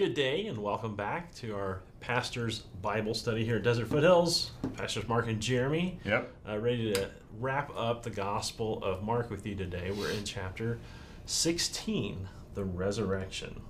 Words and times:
Good 0.00 0.14
day 0.14 0.46
and 0.46 0.56
welcome 0.56 0.96
back 0.96 1.34
to 1.34 1.54
our 1.54 1.82
pastor's 2.00 2.60
Bible 2.60 3.12
study 3.12 3.44
here 3.44 3.56
at 3.56 3.64
Desert 3.64 3.88
Foothills. 3.88 4.52
Pastors 4.78 5.06
Mark 5.06 5.28
and 5.28 5.42
Jeremy. 5.42 6.00
Yep. 6.06 6.32
Uh, 6.48 6.58
ready 6.58 6.94
to 6.94 7.10
wrap 7.38 7.70
up 7.76 8.02
the 8.02 8.08
Gospel 8.08 8.82
of 8.82 9.02
Mark 9.02 9.28
with 9.28 9.46
you 9.46 9.54
today. 9.54 9.90
We're 9.90 10.08
in 10.12 10.24
chapter 10.24 10.78
16, 11.26 12.26
the 12.54 12.64
resurrection. 12.64 13.60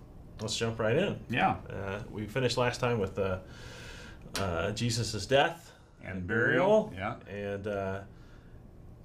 Let's 0.40 0.56
jump 0.56 0.78
right 0.78 0.94
in. 0.94 1.18
Yeah. 1.28 1.56
Uh, 1.68 2.02
we 2.08 2.26
finished 2.26 2.56
last 2.56 2.78
time 2.78 3.00
with 3.00 3.18
uh, 3.18 3.38
uh, 4.36 4.70
Jesus' 4.70 5.26
death 5.26 5.72
And 6.04 6.28
burial. 6.28 6.92
Yeah. 6.94 7.16
And 7.28 7.66
uh, 7.66 8.00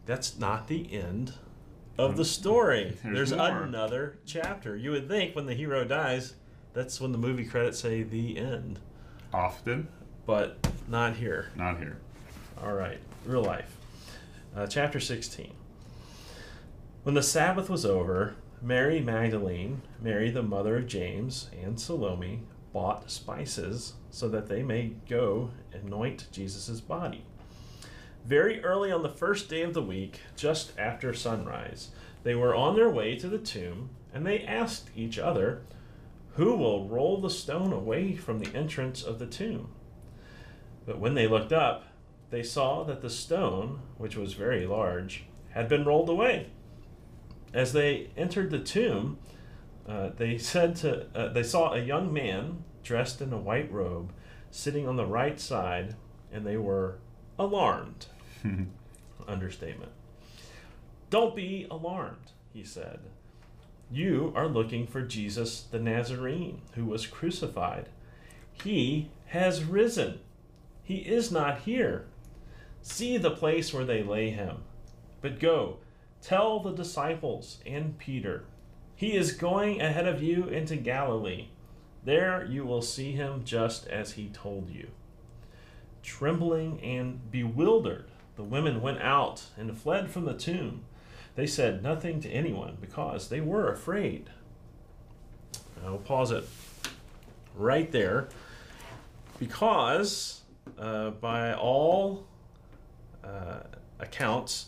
that's 0.06 0.38
not 0.38 0.68
the 0.68 0.94
end 0.94 1.34
of 1.98 2.18
the 2.18 2.26
story. 2.26 3.00
There's 3.04 3.32
There's, 3.32 3.32
another 3.32 4.20
chapter. 4.28 4.76
You 4.76 4.92
would 4.92 5.08
think 5.08 5.36
when 5.36 5.48
the 5.48 5.56
hero 5.56 5.86
dies, 5.86 6.36
that's 6.76 7.00
when 7.02 7.12
the 7.14 7.18
movie 7.18 7.46
credits 7.46 7.80
say 7.80 8.04
the 8.04 8.38
end, 8.38 8.80
Often. 9.34 9.88
but 10.26 10.68
not 10.88 11.16
here. 11.16 11.50
Not 11.56 11.80
here. 11.80 11.98
All 12.62 12.74
right, 12.74 13.00
real 13.26 13.44
life. 13.44 13.76
Uh, 14.56 14.68
chapter 14.68 15.00
16. 15.00 15.52
When 17.04 17.16
the 17.16 17.24
Sabbath 17.24 17.70
was 17.70 17.86
over, 17.86 18.36
Mary 18.62 19.00
Magdalene, 19.00 19.82
Mary 20.02 20.30
the 20.30 20.44
mother 20.44 20.78
of 20.78 20.88
James, 20.88 21.50
and 21.64 21.80
Salome 21.80 22.42
bought 22.74 23.10
spices 23.10 23.94
so 24.10 24.28
that 24.30 24.48
they 24.48 24.62
may 24.62 24.94
go 25.10 25.52
anoint 25.74 26.28
Jesus' 26.32 26.82
body. 26.82 27.24
Very 28.26 28.64
early 28.64 28.92
on 28.92 29.04
the 29.04 29.10
first 29.10 29.50
day 29.50 29.62
of 29.62 29.74
the 29.74 29.82
week, 29.82 30.20
just 30.36 30.72
after 30.78 31.14
sunrise, 31.14 31.90
they 32.24 32.36
were 32.36 32.56
on 32.56 32.76
their 32.76 32.90
way 32.90 33.16
to 33.16 33.30
the 33.30 33.38
tomb, 33.38 33.92
and 34.14 34.26
they 34.26 34.42
asked 34.42 34.90
each 34.96 35.20
other, 35.20 35.62
Who 36.36 36.56
will 36.56 36.88
roll 36.90 37.22
the 37.22 37.30
stone 37.30 37.72
away 37.72 38.16
from 38.16 38.40
the 38.40 38.54
entrance 38.56 39.04
of 39.04 39.20
the 39.20 39.26
tomb? 39.26 39.70
But 40.86 41.00
when 41.00 41.14
they 41.14 41.28
looked 41.28 41.54
up, 41.54 41.86
they 42.30 42.44
saw 42.44 42.84
that 42.84 43.02
the 43.02 43.10
stone, 43.10 43.80
which 43.98 44.18
was 44.18 44.34
very 44.34 44.68
large, 44.68 45.26
had 45.52 45.70
been 45.70 45.86
rolled 45.86 46.10
away. 46.10 46.48
As 47.54 47.72
they 47.72 48.10
entered 48.18 48.52
the 48.52 48.60
tomb, 48.60 49.18
uh, 49.88 50.10
they 50.18 50.38
said 50.52 50.76
to 50.78 51.08
uh, 51.16 51.30
they 51.30 51.44
saw 51.44 51.74
a 51.74 51.80
young 51.80 52.12
man 52.12 52.64
dressed 52.84 53.22
in 53.22 53.32
a 53.32 53.38
white 53.38 53.72
robe 53.72 54.12
sitting 54.52 54.88
on 54.88 54.98
the 54.98 55.06
right 55.06 55.40
side, 55.40 55.96
and 56.34 56.46
they 56.46 56.58
were 56.58 56.98
alarmed. 57.40 58.08
Understatement. 59.28 59.92
Don't 61.10 61.36
be 61.36 61.66
alarmed, 61.72 62.32
he 62.54 62.64
said. 62.64 63.00
You 63.92 64.34
are 64.36 64.48
looking 64.48 64.88
for 64.88 65.02
Jesus 65.02 65.62
the 65.62 65.80
Nazarene, 65.80 66.62
who 66.74 66.86
was 66.86 67.06
crucified. 67.08 67.90
He 68.64 69.10
has 69.28 69.64
risen. 69.64 70.20
He 70.84 70.98
is 70.98 71.32
not 71.32 71.60
here. 71.60 72.06
See 72.82 73.18
the 73.18 73.32
place 73.32 73.74
where 73.74 73.86
they 73.86 74.04
lay 74.04 74.30
him. 74.30 74.64
But 75.22 75.40
go, 75.40 75.78
tell 76.22 76.60
the 76.60 76.72
disciples 76.72 77.60
and 77.66 77.98
Peter, 77.98 78.46
he 78.96 79.16
is 79.16 79.34
going 79.34 79.82
ahead 79.82 80.08
of 80.08 80.24
you 80.24 80.46
into 80.46 80.76
Galilee. 80.76 81.48
There 82.04 82.46
you 82.46 82.66
will 82.66 82.82
see 82.82 83.12
him 83.12 83.44
just 83.44 83.88
as 83.88 84.14
he 84.14 84.30
told 84.30 84.70
you. 84.70 84.90
Trembling 86.04 86.80
and 86.82 87.32
bewildered, 87.32 88.06
the 88.36 88.44
women 88.44 88.82
went 88.82 89.02
out 89.02 89.44
and 89.58 89.78
fled 89.78 90.12
from 90.12 90.26
the 90.26 90.36
tomb. 90.36 90.86
They 91.36 91.48
said 91.48 91.84
nothing 91.84 92.22
to 92.22 92.30
anyone 92.30 92.78
because 92.80 93.30
they 93.30 93.42
were 93.42 93.72
afraid. 93.72 94.30
I'll 95.86 95.98
pause 95.98 96.32
it 96.32 96.48
right 97.56 97.92
there 97.92 98.28
because, 99.38 100.42
uh, 100.80 101.12
by 101.12 101.54
all 101.54 102.26
uh, 103.24 103.60
accounts, 104.00 104.68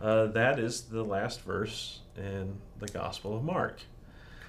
uh, 0.00 0.26
that 0.26 0.58
is 0.58 0.82
the 0.82 1.02
last 1.02 1.40
verse 1.42 2.00
in 2.16 2.58
the 2.78 2.88
Gospel 2.88 3.36
of 3.36 3.42
Mark. 3.42 3.80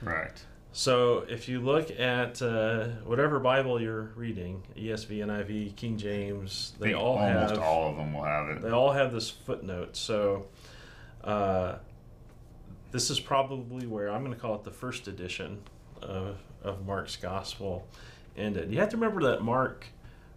Right. 0.01 0.43
So 0.73 1.25
if 1.29 1.47
you 1.47 1.61
look 1.61 1.91
at 1.99 2.41
uh, 2.41 2.87
whatever 3.05 3.39
Bible 3.39 3.79
you're 3.79 4.11
reading, 4.15 4.63
ESV, 4.75 5.19
NIV, 5.19 5.75
King 5.75 5.97
James, 5.97 6.73
they 6.79 6.93
all 6.93 7.17
almost 7.19 7.51
have 7.55 7.59
all 7.63 7.91
of 7.91 7.97
them 7.97 8.13
will 8.13 8.23
have 8.23 8.49
it. 8.49 8.61
they 8.61 8.71
all 8.71 8.91
have 8.91 9.13
this 9.13 9.29
footnote. 9.29 9.95
So 9.95 10.47
uh, 11.23 11.75
this 12.91 13.09
is 13.09 13.19
probably 13.19 13.87
where 13.87 14.11
I'm 14.11 14.23
going 14.23 14.33
to 14.33 14.39
call 14.39 14.55
it 14.55 14.63
the 14.63 14.71
first 14.71 15.07
edition 15.07 15.61
of, 16.01 16.37
of 16.63 16.85
Mark's 16.85 17.15
Gospel 17.15 17.87
ended. 18.37 18.71
You 18.71 18.79
have 18.79 18.89
to 18.89 18.97
remember 18.97 19.23
that 19.31 19.41
Mark 19.41 19.87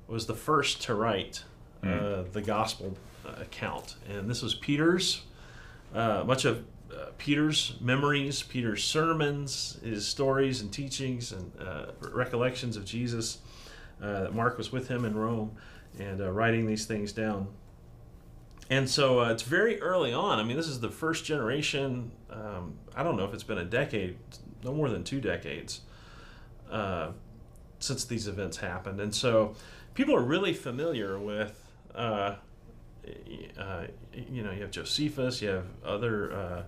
was 0.09 0.27
the 0.27 0.35
first 0.35 0.83
to 0.83 0.95
write 0.95 1.45
uh, 1.83 2.25
the 2.33 2.43
Gospel 2.43 2.97
uh, 3.27 3.43
account, 3.43 3.97
and 4.09 4.29
this 4.29 4.43
was 4.43 4.55
Peter's. 4.55 5.23
Uh, 5.95 6.25
much 6.27 6.45
of 6.45 6.65
uh, 6.93 7.07
Peter's 7.19 7.77
memories, 7.81 8.43
Peter's 8.43 8.85
sermons, 8.85 9.79
his 9.83 10.07
stories 10.07 10.61
and 10.61 10.73
teachings 10.73 11.33
and 11.33 11.53
uh, 11.61 11.87
recollections 12.01 12.77
of 12.77 12.85
Jesus. 12.85 13.39
Uh, 14.01 14.29
Mark 14.33 14.59
was 14.59 14.73
with 14.73 14.89
him 14.89 15.05
in 15.05 15.17
Rome 15.17 15.53
and 15.99 16.21
uh, 16.21 16.31
writing 16.31 16.67
these 16.67 16.87
things 16.87 17.13
down. 17.13 17.49
And 18.69 18.89
so 18.89 19.21
uh, 19.21 19.31
it's 19.31 19.43
very 19.43 19.81
early 19.81 20.13
on. 20.13 20.39
I 20.39 20.43
mean, 20.43 20.57
this 20.57 20.67
is 20.67 20.81
the 20.81 20.91
first 20.91 21.25
generation. 21.25 22.11
Um, 22.31 22.75
I 22.97 23.03
don't 23.03 23.17
know 23.17 23.25
if 23.25 23.33
it's 23.33 23.45
been 23.45 23.59
a 23.59 23.65
decade, 23.65 24.17
no 24.65 24.75
more 24.75 24.89
than 24.89 25.05
two 25.05 25.21
decades 25.21 25.83
uh, 26.71 27.13
since 27.79 28.05
these 28.05 28.27
events 28.27 28.57
happened. 28.57 29.01
And 29.01 29.15
so 29.15 29.55
people 29.95 30.17
are 30.17 30.23
really 30.23 30.53
familiar 30.53 31.19
with, 31.19 31.65
uh, 31.95 32.37
uh, 33.59 33.85
you 34.13 34.43
know, 34.43 34.51
you 34.51 34.63
have 34.63 34.73
Josephus, 34.73 35.41
you 35.41 35.49
have 35.49 35.67
other 35.85 36.33
uh, 36.33 36.63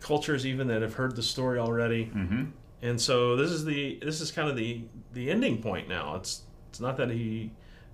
cultures 0.00 0.44
even 0.46 0.68
that 0.68 0.82
have 0.82 0.94
heard 0.94 1.16
the 1.16 1.22
story 1.22 1.58
already. 1.58 2.06
Mm-hmm. 2.06 2.44
And 2.82 3.00
so 3.00 3.36
this 3.36 3.50
is 3.50 3.64
the 3.64 3.98
this 4.02 4.20
is 4.20 4.30
kind 4.30 4.48
of 4.48 4.56
the 4.56 4.82
the 5.12 5.30
ending 5.30 5.60
point 5.60 5.88
now. 5.88 6.14
It's 6.16 6.42
it's 6.70 6.80
not 6.80 6.96
that 6.98 7.10
he 7.10 7.50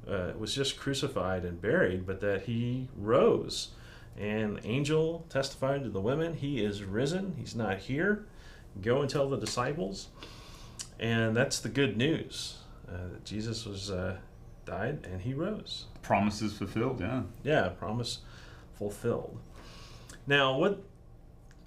uh, 0.08 0.32
was 0.38 0.54
just 0.54 0.78
crucified 0.78 1.44
and 1.44 1.60
buried, 1.60 2.06
but 2.06 2.20
that 2.20 2.42
he 2.42 2.88
rose. 2.96 3.70
And 4.16 4.58
the 4.58 4.66
angel 4.66 5.26
testified 5.28 5.82
to 5.84 5.90
the 5.90 6.00
women, 6.00 6.34
he 6.34 6.64
is 6.64 6.84
risen. 6.84 7.34
He's 7.36 7.54
not 7.54 7.78
here. 7.78 8.26
Go 8.80 9.00
and 9.00 9.10
tell 9.10 9.28
the 9.28 9.38
disciples. 9.38 10.08
And 11.00 11.36
that's 11.36 11.58
the 11.58 11.68
good 11.68 11.96
news. 11.96 12.58
Uh, 12.88 13.08
that 13.12 13.24
Jesus 13.24 13.66
was 13.66 13.90
uh, 13.90 14.18
died 14.64 15.06
and 15.10 15.22
he 15.22 15.34
rose. 15.34 15.86
Promises 16.02 16.56
fulfilled. 16.56 17.00
Yeah. 17.00 17.22
Yeah, 17.42 17.68
promise 17.70 18.18
fulfilled. 18.74 19.38
Now, 20.26 20.56
what 20.58 20.82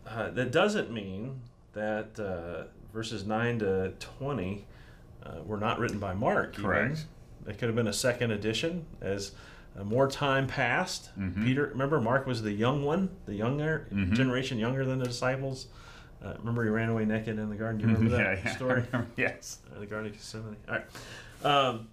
uh, 0.06 0.30
that 0.32 0.52
doesn't 0.52 0.92
mean 0.92 1.42
that 1.74 2.20
uh, 2.20 2.68
verses 2.94 3.26
nine 3.26 3.60
to 3.60 3.94
twenty 4.00 4.66
uh, 5.24 5.42
were 5.46 5.58
not 5.58 5.80
written 5.80 6.00
by 6.00 6.14
Mark. 6.14 6.54
even. 6.54 6.66
It 7.48 7.58
could 7.58 7.68
have 7.70 7.76
been 7.76 7.88
a 7.88 7.94
second 7.94 8.32
edition 8.32 8.86
as 9.02 9.32
uh, 9.80 9.84
more 9.84 10.08
time 10.08 10.48
passed. 10.48 11.10
Mhm. 11.18 11.44
Peter, 11.46 11.68
remember, 11.68 12.02
Mark 12.02 12.26
was 12.28 12.42
the 12.42 12.52
young 12.52 12.84
one, 12.84 13.10
the 13.26 13.36
younger 13.36 13.88
Mhm. 13.92 14.14
generation, 14.14 14.58
younger 14.58 14.86
than 14.86 15.00
the 15.00 15.06
disciples. 15.06 15.68
Uh, 16.24 16.34
remember, 16.40 16.64
he 16.64 16.70
ran 16.70 16.90
away 16.90 17.06
naked 17.06 17.38
in 17.38 17.50
the 17.50 17.56
garden. 17.56 17.78
Do 17.80 17.88
you 17.88 17.94
remember 17.94 18.18
that 18.18 18.38
yeah, 18.40 18.44
yeah. 18.46 18.56
story? 18.56 18.84
yes. 19.18 19.60
Uh, 19.76 19.80
the 19.80 19.86
Garden 19.86 20.08
of 20.08 20.14
Gethsemane. 20.14 20.56
All 20.68 20.76
right. 20.76 20.86
Um, 21.46 21.88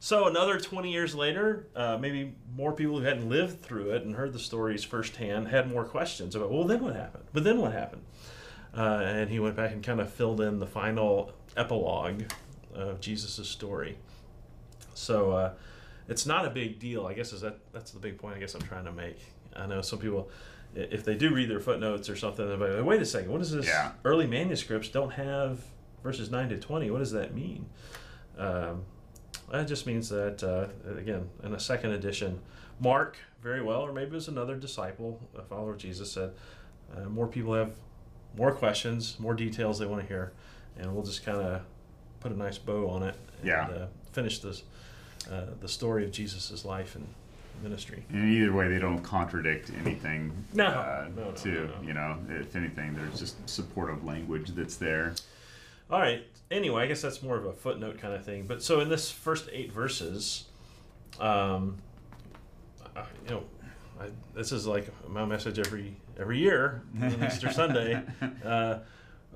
so 0.00 0.26
another 0.26 0.58
20 0.58 0.90
years 0.90 1.14
later, 1.14 1.66
uh, 1.76 1.96
maybe 2.00 2.34
more 2.56 2.72
people 2.72 2.98
who 2.98 3.04
hadn't 3.04 3.28
lived 3.28 3.62
through 3.62 3.90
it 3.90 4.02
and 4.02 4.16
heard 4.16 4.32
the 4.32 4.38
stories 4.40 4.82
firsthand 4.82 5.48
had 5.48 5.70
more 5.70 5.84
questions 5.84 6.34
about, 6.34 6.50
well, 6.50 6.64
then 6.64 6.82
what 6.82 6.96
happened? 6.96 7.24
But 7.32 7.44
then 7.44 7.58
what 7.58 7.72
happened? 7.72 8.02
Uh, 8.76 9.02
and 9.04 9.30
he 9.30 9.38
went 9.38 9.54
back 9.56 9.70
and 9.72 9.82
kind 9.84 10.00
of 10.00 10.12
filled 10.12 10.40
in 10.40 10.58
the 10.58 10.66
final 10.66 11.32
epilogue 11.56 12.24
of 12.74 13.00
Jesus' 13.00 13.46
story. 13.48 13.98
So 15.00 15.30
uh, 15.32 15.52
it's 16.08 16.26
not 16.26 16.44
a 16.46 16.50
big 16.50 16.78
deal. 16.78 17.06
I 17.06 17.14
guess 17.14 17.32
is 17.32 17.40
that 17.40 17.58
that's 17.72 17.90
the 17.92 17.98
big 17.98 18.18
point. 18.18 18.36
I 18.36 18.38
guess 18.38 18.54
I'm 18.54 18.62
trying 18.62 18.84
to 18.84 18.92
make. 18.92 19.18
I 19.56 19.66
know 19.66 19.80
some 19.80 19.98
people, 19.98 20.30
if 20.74 21.04
they 21.04 21.14
do 21.16 21.34
read 21.34 21.48
their 21.50 21.60
footnotes 21.60 22.08
or 22.08 22.16
something, 22.16 22.46
they're 22.46 22.56
like, 22.56 22.84
wait 22.84 23.02
a 23.02 23.06
second, 23.06 23.32
what 23.32 23.40
is 23.40 23.50
this? 23.50 23.66
Yeah. 23.66 23.92
Early 24.04 24.26
manuscripts 24.26 24.88
don't 24.88 25.10
have 25.10 25.60
verses 26.02 26.30
nine 26.30 26.48
to 26.50 26.58
twenty. 26.58 26.90
What 26.90 26.98
does 26.98 27.12
that 27.12 27.34
mean? 27.34 27.66
Um, 28.38 28.82
that 29.50 29.66
just 29.66 29.86
means 29.86 30.08
that 30.10 30.42
uh, 30.44 30.68
again, 30.98 31.28
in 31.42 31.54
a 31.54 31.60
second 31.60 31.92
edition, 31.92 32.40
Mark 32.78 33.16
very 33.42 33.62
well, 33.62 33.80
or 33.80 33.92
maybe 33.92 34.10
it 34.10 34.14
was 34.14 34.28
another 34.28 34.54
disciple, 34.56 35.18
a 35.36 35.42
follower 35.42 35.72
of 35.72 35.78
Jesus, 35.78 36.12
said 36.12 36.32
uh, 36.96 37.08
more 37.08 37.26
people 37.26 37.54
have 37.54 37.72
more 38.36 38.52
questions, 38.52 39.18
more 39.18 39.34
details 39.34 39.78
they 39.78 39.86
want 39.86 40.02
to 40.02 40.06
hear, 40.06 40.32
and 40.78 40.94
we'll 40.94 41.02
just 41.04 41.24
kind 41.24 41.38
of 41.38 41.62
put 42.20 42.30
a 42.32 42.36
nice 42.36 42.58
bow 42.58 42.88
on 42.90 43.02
it 43.02 43.16
and 43.38 43.48
Yeah. 43.48 43.66
uh, 43.68 43.86
finish 44.12 44.38
this 44.40 44.62
uh, 45.30 45.46
the 45.60 45.68
story 45.68 46.04
of 46.04 46.12
Jesus' 46.12 46.64
life 46.64 46.94
and 46.94 47.06
ministry. 47.62 48.04
And 48.10 48.32
either 48.32 48.52
way, 48.52 48.68
they 48.68 48.78
don't 48.78 49.02
contradict 49.02 49.70
anything. 49.84 50.32
No. 50.54 50.66
Uh, 50.66 51.08
No, 51.16 51.24
no, 51.24 51.30
to 51.32 51.48
no, 51.48 51.70
you 51.82 51.92
know, 51.94 52.16
if 52.28 52.56
anything, 52.56 52.94
there's 52.94 53.18
just 53.18 53.48
supportive 53.48 54.04
language 54.04 54.50
that's 54.50 54.76
there. 54.76 55.14
All 55.90 56.00
right. 56.00 56.22
Anyway, 56.50 56.82
I 56.82 56.86
guess 56.86 57.02
that's 57.02 57.22
more 57.22 57.36
of 57.36 57.44
a 57.44 57.52
footnote 57.52 57.98
kind 57.98 58.14
of 58.14 58.24
thing. 58.24 58.46
But 58.46 58.62
so 58.62 58.80
in 58.80 58.88
this 58.88 59.10
first 59.10 59.48
eight 59.52 59.72
verses, 59.72 60.44
um, 61.20 61.76
you 63.24 63.30
know, 63.30 63.42
I, 64.00 64.06
this 64.34 64.52
is 64.52 64.66
like 64.66 64.88
my 65.08 65.24
message 65.24 65.58
every 65.58 65.96
every 66.18 66.38
year 66.38 66.82
on 67.00 67.24
Easter 67.24 67.52
Sunday. 67.52 68.02
Uh, 68.44 68.78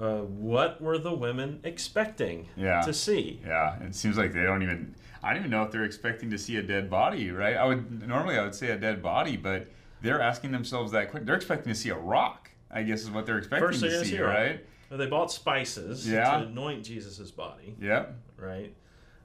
uh, 0.01 0.19
what 0.23 0.81
were 0.81 0.99
the 0.99 1.15
women 1.15 1.61
expecting 1.65 2.49
Yeah. 2.57 2.81
to 2.83 2.93
see? 2.93 3.41
Yeah, 3.47 3.81
it 3.83 3.95
seems 3.95 4.17
like 4.17 4.33
they 4.33 4.43
don't 4.43 4.63
even. 4.63 4.95
I 5.23 5.31
don't 5.31 5.39
even 5.39 5.51
know 5.51 5.63
if 5.63 5.71
they're 5.71 5.85
expecting 5.85 6.31
to 6.31 6.39
see 6.39 6.57
a 6.59 6.63
dead 6.63 6.91
body, 6.91 7.31
right? 7.31 7.57
I 7.57 7.65
would 7.65 8.07
normally 8.07 8.37
I 8.37 8.43
would 8.43 8.55
say 8.55 8.71
a 8.71 8.77
dead 8.77 9.03
body, 9.03 9.37
but 9.39 9.69
they're 10.03 10.21
asking 10.21 10.53
themselves 10.53 10.93
that 10.93 11.11
quick. 11.11 11.25
They're 11.25 11.37
expecting 11.37 11.73
to 11.73 11.79
see 11.79 11.89
a 11.91 11.97
rock. 11.97 12.51
I 12.71 12.83
guess 12.83 13.03
is 13.03 13.11
what 13.11 13.25
they're 13.25 13.39
expecting 13.39 13.69
First 13.69 13.81
they're 13.81 13.91
to 13.91 14.05
see, 14.05 14.17
see 14.17 14.21
right? 14.21 14.65
Well, 14.91 14.99
They 14.99 15.07
bought 15.07 15.31
spices 15.33 16.11
Yeah. 16.11 16.39
to 16.39 16.47
anoint 16.49 16.85
Jesus' 16.85 17.31
body, 17.31 17.75
Yep. 17.81 18.15
right? 18.37 18.75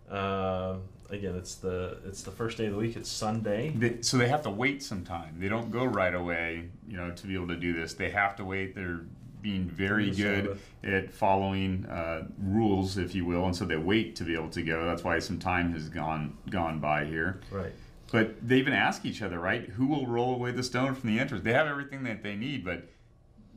Um 0.10 0.84
again, 1.10 1.36
it's 1.36 1.56
the 1.56 1.98
it's 2.06 2.22
the 2.24 2.32
first 2.32 2.58
day 2.58 2.68
of 2.68 2.74
the 2.74 2.80
week. 2.80 2.96
It's 2.96 3.10
Sunday. 3.10 3.72
They, 3.76 4.02
so 4.02 4.18
they 4.18 4.28
have 4.30 4.44
to 4.44 4.50
wait 4.50 4.82
some 4.82 5.04
time. 5.04 5.36
They 5.40 5.50
don't 5.50 5.70
go 5.72 5.84
right 5.86 6.14
away, 6.14 6.70
you 6.88 6.96
know, 6.98 7.12
to 7.12 7.28
be 7.28 7.34
able 7.36 7.48
to 7.50 7.56
do 7.58 7.74
this. 7.74 7.94
They 7.94 8.10
have 8.12 8.36
to 8.38 8.46
wait. 8.46 8.74
They're 8.76 9.02
being 9.42 9.66
very 9.66 10.12
good 10.12 10.60
at 10.84 11.12
following 11.12 11.86
uh, 11.86 12.28
rules, 12.38 12.98
if 12.98 13.16
you 13.16 13.26
will, 13.26 13.46
and 13.46 13.56
so 13.56 13.66
they 13.66 13.78
wait 13.78 14.16
to 14.18 14.24
be 14.24 14.34
able 14.34 14.50
to 14.50 14.62
go. 14.62 14.86
That's 14.86 15.04
why 15.04 15.20
some 15.20 15.40
time 15.40 15.74
has 15.74 15.90
gone 15.90 16.38
gone 16.50 16.80
by 16.80 17.06
here. 17.06 17.40
Right. 17.52 17.74
But 18.12 18.48
they 18.48 18.58
even 18.58 18.74
ask 18.74 19.06
each 19.06 19.22
other, 19.22 19.40
right? 19.40 19.66
Who 19.70 19.88
will 19.88 20.08
roll 20.08 20.34
away 20.34 20.52
the 20.52 20.64
stone 20.64 20.96
from 20.96 21.14
the 21.14 21.20
entrance? 21.20 21.44
They 21.44 21.54
have 21.54 21.68
everything 21.68 22.04
that 22.04 22.24
they 22.24 22.36
need, 22.36 22.66
but 22.66 22.88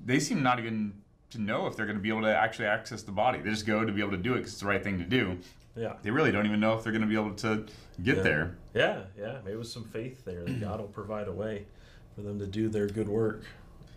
they 0.04 0.18
seem 0.20 0.42
not 0.42 0.58
even 0.58 0.92
to 1.30 1.40
know 1.40 1.66
if 1.66 1.74
they're 1.74 1.86
going 1.86 1.96
to 1.96 2.02
be 2.02 2.10
able 2.10 2.22
to 2.22 2.36
actually 2.36 2.66
access 2.66 3.02
the 3.02 3.12
body. 3.12 3.40
They 3.40 3.48
just 3.50 3.66
go 3.66 3.84
to 3.84 3.90
be 3.92 4.00
able 4.02 4.10
to 4.10 4.18
do 4.18 4.34
it 4.34 4.38
because 4.38 4.52
it's 4.52 4.60
the 4.60 4.66
right 4.66 4.82
thing 4.84 4.98
to 4.98 5.04
do. 5.04 5.38
Yeah. 5.74 5.94
They 6.02 6.10
really 6.10 6.30
don't 6.30 6.44
even 6.44 6.60
know 6.60 6.74
if 6.76 6.82
they're 6.84 6.92
going 6.92 7.00
to 7.02 7.08
be 7.08 7.14
able 7.14 7.32
to 7.36 7.64
get 8.02 8.18
Yeah. 8.18 8.22
there. 8.22 8.56
Yeah, 8.74 9.00
yeah. 9.18 9.38
Maybe 9.42 9.56
with 9.56 9.68
some 9.68 9.84
faith 9.84 10.22
there 10.26 10.44
that 10.44 10.60
God 10.60 10.80
will 10.80 10.88
provide 10.88 11.28
a 11.28 11.32
way 11.32 11.64
for 12.14 12.20
them 12.20 12.38
to 12.38 12.46
do 12.46 12.68
their 12.68 12.86
good 12.86 13.08
work, 13.08 13.44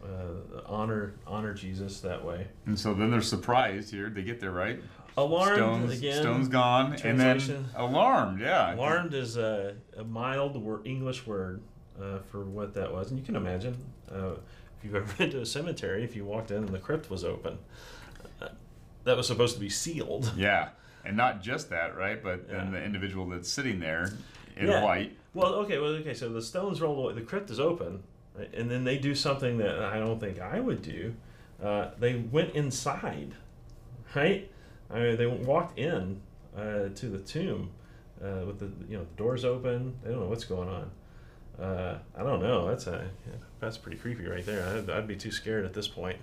uh, 0.06 0.62
honor 0.68 1.16
honor 1.25 1.54
Jesus 1.54 2.00
that 2.02 2.24
way. 2.24 2.48
And 2.66 2.78
so 2.80 2.94
then 2.94 3.12
they're 3.12 3.22
surprised 3.22 3.92
here. 3.92 4.10
They 4.10 4.24
get 4.24 4.40
there, 4.40 4.52
right? 4.52 4.80
Alarmed 5.18 5.56
Stones, 5.56 5.98
again. 5.98 6.22
stone's 6.22 6.48
gone, 6.50 6.94
and 7.04 7.18
then 7.19 7.66
alarmed. 7.75 8.42
Yeah, 8.42 8.75
Alarmed 8.75 9.13
is 9.13 9.38
a, 9.38 9.75
a 9.98 10.04
mild 10.04 10.62
word, 10.62 10.86
English 10.86 11.25
word 11.25 11.62
uh, 12.02 12.19
for 12.30 12.44
what 12.44 12.74
that 12.74 12.92
was, 12.92 13.12
and 13.12 13.19
you 13.19 13.25
can 13.25 13.38
imagine 13.38 13.78
uh, 14.13 14.31
if 14.78 14.84
you've 14.84 14.96
ever 14.96 15.12
been 15.18 15.30
to 15.31 15.40
a 15.42 15.46
cemetery, 15.46 16.04
if 16.04 16.18
you 16.18 16.25
walked 16.25 16.52
in 16.52 16.57
and 16.57 16.68
the 16.69 16.80
crypt 16.80 17.10
was 17.10 17.24
open, 17.24 17.57
uh, 18.42 18.50
that 19.06 19.16
was 19.16 19.28
supposed 19.28 19.54
to 19.56 19.62
be 19.62 19.69
sealed. 19.69 20.34
Yeah, 20.38 20.69
and 21.06 21.16
not 21.16 21.42
just 21.42 21.69
that, 21.69 21.96
right? 21.96 22.22
But 22.22 22.50
then 22.50 22.66
Yeah. 22.66 22.80
the 22.80 22.84
individual 22.84 23.25
that's 23.30 23.50
sitting 23.50 23.80
there 23.80 24.12
in 24.57 24.68
Yeah. 24.68 24.84
white. 24.84 25.16
Well, 25.34 25.54
okay, 25.56 25.78
well, 25.78 25.92
okay. 25.92 26.13
So 26.13 26.28
the 26.28 26.42
stones 26.42 26.81
rolled 26.81 27.00
away. 27.00 27.13
The 27.13 27.22
crypt 27.25 27.50
is 27.52 27.60
open, 27.60 28.04
and 28.54 28.70
then 28.70 28.84
they 28.84 28.98
do 28.98 29.16
something 29.16 29.58
that 29.58 29.80
I 29.80 30.00
don't 30.00 30.20
think 30.20 30.40
I 30.40 30.60
would 30.60 30.82
do. 30.82 31.14
Uh, 31.64 31.92
they 32.00 32.16
went 32.16 32.56
inside, 32.56 33.34
right? 34.16 34.50
I 34.90 35.00
mean, 35.00 35.18
they 35.18 35.26
walked 35.26 35.80
in 35.80 36.22
uh, 36.56 36.90
to 36.94 37.10
the 37.10 37.20
tomb 37.20 37.72
uh, 38.24 38.46
with 38.46 38.60
the 38.60 38.72
you 38.90 38.98
know 38.98 39.06
the 39.06 39.18
doors 39.18 39.46
open. 39.46 39.96
They 40.04 40.12
don't 40.12 40.22
know 40.22 40.28
what's 40.28 40.46
going 40.46 40.70
on. 40.70 40.92
Uh, 41.60 42.00
I 42.18 42.24
don't 42.24 42.42
know. 42.42 42.68
That's 42.68 42.88
a 42.88 43.10
that's 43.60 43.78
pretty 43.78 43.98
creepy 43.98 44.28
right 44.28 44.46
there. 44.46 44.68
I'd, 44.68 44.90
I'd 44.90 45.08
be 45.08 45.16
too 45.16 45.31
scared 45.31 45.66
at 45.66 45.74
this 45.74 45.88
point. 45.88 46.18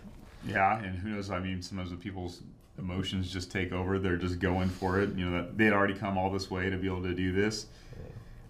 Yeah, 0.47 0.82
and 0.82 0.99
who 0.99 1.11
knows? 1.11 1.31
I 1.31 1.38
mean, 1.38 1.62
sometimes 1.62 1.91
when 1.91 1.99
people's 1.99 2.43
emotions 2.79 3.32
just 3.32 3.50
take 3.50 3.73
over, 3.73 3.99
they're 3.99 4.17
just 4.17 4.38
going 4.38 4.69
for 4.69 5.00
it. 5.00 5.15
You 5.15 5.31
know, 5.31 5.43
that 5.43 5.56
they 5.56 5.65
had 5.65 5.73
already 5.73 5.94
come 5.94 6.19
all 6.19 6.31
this 6.31 6.50
way 6.50 6.69
to 6.70 6.76
be 6.76 6.87
able 6.87 7.03
to 7.03 7.15
do 7.15 7.32
this. 7.32 7.67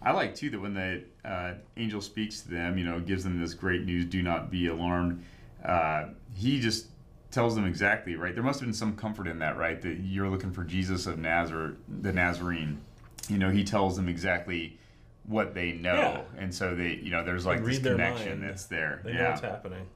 I 0.05 0.13
like 0.13 0.35
too 0.35 0.51
that 0.51 0.61
when 0.61 0.75
the 0.75 1.03
uh, 1.25 1.55
angel 1.77 2.01
speaks 2.01 2.41
to 2.41 2.49
them, 2.51 2.77
you 2.79 2.85
know, 2.85 3.01
gives 3.01 3.25
them 3.25 3.41
this 3.41 3.55
great 3.55 3.85
news: 3.85 4.05
"Do 4.07 4.23
not 4.23 4.51
be 4.51 4.67
alarmed." 4.67 5.25
Uh, 5.65 6.09
he 6.35 6.61
just 6.61 6.87
tells 7.31 7.55
them 7.55 7.65
exactly 7.67 8.17
right. 8.17 8.35
There 8.35 8.43
must 8.43 8.61
have 8.61 8.67
been 8.67 8.75
some 8.75 8.97
comfort 8.97 9.27
in 9.27 9.39
that, 9.39 9.57
right? 9.57 9.81
That 9.81 9.99
you're 10.01 10.29
looking 10.29 10.53
for 10.53 10.65
Jesus 10.65 11.07
of 11.07 11.19
Nazareth, 11.19 11.77
the 11.89 12.13
Nazarene. 12.13 12.81
You 13.29 13.39
know, 13.39 13.51
he 13.51 13.65
tells 13.65 13.97
them 13.97 14.09
exactly 14.09 14.79
what 15.25 15.55
they 15.55 15.73
know, 15.73 16.25
Yeah. 16.35 16.43
and 16.43 16.53
so 16.53 16.75
they, 16.75 16.95
you 16.95 17.11
know, 17.11 17.25
there's 17.25 17.47
like 17.47 17.65
this 17.65 17.79
connection 17.79 18.41
mind. 18.41 18.51
that's 18.51 18.67
there. 18.67 19.01
They 19.05 19.13
know 19.13 19.21
yeah, 19.21 19.29
what's 19.31 19.41
happening. 19.41 19.87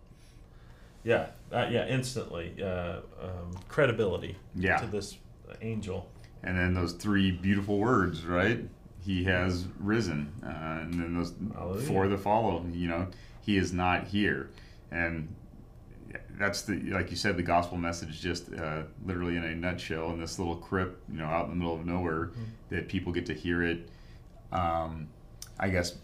Yeah, 1.02 1.26
uh, 1.52 1.66
yeah, 1.70 1.86
instantly 1.88 2.54
uh, 2.62 3.00
um, 3.20 3.52
credibility 3.68 4.36
Yeah. 4.54 4.76
to 4.78 4.86
this 4.86 5.16
angel. 5.62 6.08
And 6.42 6.56
then 6.56 6.74
those 6.74 6.92
three 6.92 7.32
beautiful 7.32 7.78
words, 7.78 8.24
right? 8.24 8.60
He 9.06 9.24
has 9.24 9.66
risen. 9.78 10.32
Uh, 10.44 10.80
and 10.82 10.94
then 10.94 11.14
those 11.14 11.32
Hallelujah. 11.54 11.86
four 11.86 12.08
that 12.08 12.18
follow, 12.18 12.64
you 12.72 12.88
know, 12.88 13.06
he 13.40 13.56
is 13.56 13.72
not 13.72 14.04
here. 14.04 14.50
And 14.90 15.32
that's 16.38 16.62
the, 16.62 16.74
like 16.90 17.10
you 17.10 17.16
said, 17.16 17.36
the 17.36 17.42
gospel 17.42 17.78
message 17.78 18.20
just 18.20 18.52
uh, 18.52 18.82
literally 19.04 19.36
in 19.36 19.44
a 19.44 19.54
nutshell 19.54 20.10
in 20.10 20.20
this 20.20 20.38
little 20.38 20.56
crypt, 20.56 21.08
you 21.08 21.18
know, 21.18 21.26
out 21.26 21.44
in 21.44 21.50
the 21.50 21.56
middle 21.56 21.74
of 21.74 21.86
nowhere, 21.86 22.32
that 22.70 22.88
people 22.88 23.12
get 23.12 23.26
to 23.26 23.34
hear 23.34 23.62
it. 23.62 23.88
Um, 24.52 25.08
I 25.58 25.68
guess 25.68 25.96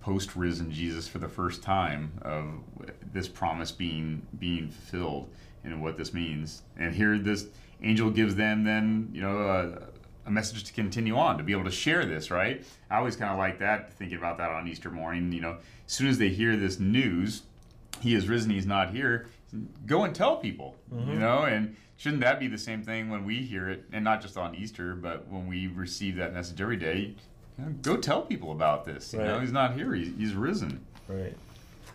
post 0.00 0.36
risen 0.36 0.70
Jesus 0.70 1.08
for 1.08 1.18
the 1.18 1.28
first 1.28 1.62
time 1.62 2.12
of 2.22 2.46
this 3.12 3.26
promise 3.26 3.72
being 3.72 4.26
being 4.38 4.68
fulfilled 4.68 5.30
and 5.64 5.82
what 5.82 5.96
this 5.96 6.12
means. 6.12 6.62
And 6.76 6.94
here 6.94 7.16
this 7.18 7.46
angel 7.82 8.10
gives 8.10 8.34
them 8.34 8.64
then 8.64 9.08
you 9.12 9.22
know 9.22 9.38
a, 9.38 9.78
a 10.26 10.30
message 10.30 10.64
to 10.64 10.72
continue 10.72 11.16
on 11.16 11.38
to 11.38 11.44
be 11.44 11.52
able 11.52 11.64
to 11.64 11.70
share 11.70 12.04
this. 12.04 12.30
Right? 12.30 12.64
I 12.90 12.98
always 12.98 13.16
kind 13.16 13.30
of 13.30 13.38
like 13.38 13.58
that 13.58 13.92
thinking 13.92 14.18
about 14.18 14.38
that 14.38 14.50
on 14.50 14.68
Easter 14.68 14.90
morning. 14.90 15.32
You 15.32 15.40
know, 15.40 15.56
as 15.86 15.92
soon 15.92 16.08
as 16.08 16.18
they 16.18 16.28
hear 16.28 16.56
this 16.56 16.78
news, 16.78 17.42
he 18.00 18.14
is 18.14 18.28
risen, 18.28 18.50
he's 18.50 18.66
not 18.66 18.90
here. 18.90 19.26
Go 19.86 20.04
and 20.04 20.14
tell 20.14 20.36
people. 20.36 20.76
You 20.90 20.98
mm-hmm. 20.98 21.20
know, 21.20 21.44
and 21.44 21.76
shouldn't 21.96 22.22
that 22.22 22.40
be 22.40 22.48
the 22.48 22.58
same 22.58 22.82
thing 22.82 23.08
when 23.08 23.24
we 23.24 23.36
hear 23.36 23.68
it, 23.68 23.84
and 23.92 24.04
not 24.04 24.20
just 24.20 24.36
on 24.36 24.54
Easter, 24.54 24.94
but 24.94 25.28
when 25.28 25.46
we 25.46 25.68
receive 25.68 26.16
that 26.16 26.34
message 26.34 26.60
every 26.60 26.76
day? 26.76 27.14
you 27.58 27.64
know, 27.64 27.70
Go 27.82 27.96
tell 27.96 28.22
people 28.22 28.52
about 28.52 28.84
this. 28.84 29.12
You 29.12 29.20
know, 29.20 29.40
he's 29.40 29.52
not 29.52 29.74
here. 29.74 29.94
He's, 29.94 30.12
he's 30.16 30.34
risen. 30.34 30.84
Right. 31.08 31.34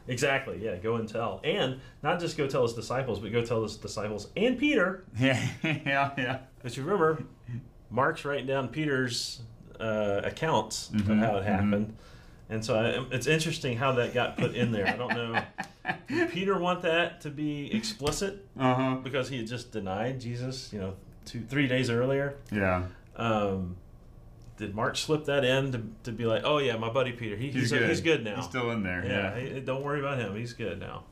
Exactly. 0.07 0.59
Yeah. 0.63 0.77
Go 0.77 0.95
and 0.95 1.07
tell, 1.07 1.41
and 1.43 1.79
not 2.01 2.19
just 2.19 2.37
go 2.37 2.47
tell 2.47 2.63
his 2.63 2.73
disciples, 2.73 3.19
but 3.19 3.31
go 3.31 3.43
tell 3.43 3.61
his 3.61 3.77
disciples 3.77 4.29
and 4.35 4.57
Peter. 4.57 5.03
Yeah, 5.19 5.47
yeah, 5.63 6.11
yeah. 6.17 6.39
Because 6.57 6.77
you 6.77 6.83
remember, 6.83 7.23
Mark's 7.89 8.25
writing 8.25 8.45
down 8.45 8.67
Peter's 8.69 9.41
uh, 9.79 10.21
accounts 10.23 10.89
of 10.89 10.95
Mhm, 11.01 11.19
how 11.19 11.37
it 11.37 11.45
happened, 11.45 11.95
and 12.49 12.63
so 12.63 12.75
I, 12.75 13.15
it's 13.15 13.27
interesting 13.27 13.77
how 13.77 13.93
that 13.93 14.13
got 14.13 14.37
put 14.37 14.53
in 14.55 14.71
there. 14.71 14.87
I 14.87 14.95
don't 14.97 15.13
know. 15.13 15.41
Did 16.07 16.29
Peter 16.31 16.57
want 16.59 16.81
that 16.83 17.21
to 17.21 17.29
be 17.29 17.73
explicit 17.73 18.45
Uh 18.59 18.75
huh. 18.75 18.95
because 19.03 19.29
he 19.29 19.37
had 19.37 19.47
just 19.47 19.71
denied 19.71 20.19
Jesus, 20.21 20.71
you 20.73 20.79
know, 20.79 20.95
two, 21.25 21.41
three 21.41 21.67
days 21.67 21.89
earlier. 21.89 22.35
Yeah. 22.51 22.83
Um, 23.15 23.75
did 24.57 24.75
Mark 24.75 24.97
slip 24.97 25.25
that 25.25 25.45
in 25.45 25.71
to, 25.71 25.81
to 26.03 26.11
be 26.11 26.25
like, 26.25 26.41
oh 26.43 26.57
yeah, 26.57 26.75
my 26.75 26.89
buddy 26.89 27.13
Peter, 27.13 27.35
he, 27.37 27.45
he's, 27.49 27.53
he's, 27.53 27.71
good. 27.71 27.89
he's 27.89 28.01
good 28.01 28.23
now. 28.25 28.35
He's 28.35 28.45
still 28.45 28.71
in 28.71 28.83
there. 28.83 29.05
yeah, 29.05 29.37
Yeah. 29.37 29.53
he- 29.55 29.59
don't 29.61 29.83
worry 29.83 29.99
about 30.01 30.17
him. 30.19 30.35
He's 30.35 30.51
good 30.53 30.79
now. 30.79 31.03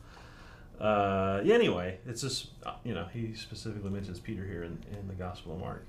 Uh, 0.80 1.42
yeah, 1.44 1.56
anyway, 1.56 1.98
it's 2.06 2.22
just 2.22 2.50
uh, 2.66 2.74
you 2.84 2.94
know 2.94 3.06
he 3.12 3.34
specifically 3.34 3.90
mentions 3.90 4.20
Peter 4.20 4.46
here 4.46 4.64
in, 4.64 4.78
in 5.00 5.08
the 5.08 5.16
Gospel 5.16 5.54
of 5.54 5.60
Mark. 5.60 5.86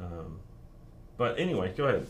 Um, 0.00 0.40
but 1.16 1.38
anyway, 1.38 1.72
go 1.76 1.86
ahead. 1.86 2.06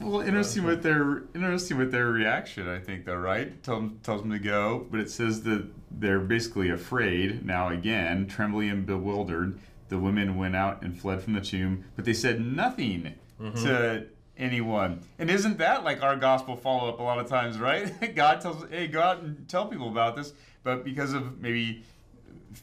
Well, 0.00 0.22
interesting 0.22 0.64
with 0.64 0.82
their 0.82 1.24
interesting 1.34 1.76
with 1.76 1.92
their 1.92 2.06
reaction. 2.06 2.66
I 2.68 2.78
think 2.78 3.04
though, 3.04 3.16
right? 3.16 3.62
Tell 3.62 3.76
them, 3.76 4.00
tells 4.02 4.22
them 4.22 4.30
to 4.30 4.38
go, 4.38 4.86
but 4.90 4.98
it 4.98 5.10
says 5.10 5.42
that 5.42 5.66
they're 5.90 6.20
basically 6.20 6.70
afraid 6.70 7.44
now. 7.44 7.68
Again, 7.68 8.26
trembling 8.26 8.70
and 8.70 8.86
bewildered, 8.86 9.58
the 9.90 9.98
women 9.98 10.38
went 10.38 10.56
out 10.56 10.80
and 10.82 10.98
fled 10.98 11.22
from 11.22 11.34
the 11.34 11.40
tomb, 11.42 11.84
but 11.96 12.06
they 12.06 12.14
said 12.14 12.40
nothing 12.40 13.14
to 13.56 14.06
anyone. 14.38 15.00
And 15.18 15.30
isn't 15.30 15.58
that 15.58 15.84
like 15.84 16.02
our 16.02 16.16
gospel 16.16 16.56
follow 16.56 16.88
up 16.88 16.98
a 16.98 17.02
lot 17.02 17.18
of 17.18 17.28
times, 17.28 17.58
right? 17.58 18.14
God 18.14 18.40
tells, 18.40 18.68
"Hey, 18.70 18.86
go 18.86 19.02
out 19.02 19.20
and 19.20 19.46
tell 19.48 19.66
people 19.66 19.88
about 19.88 20.16
this," 20.16 20.32
but 20.62 20.82
because 20.82 21.12
of 21.12 21.40
maybe 21.40 21.84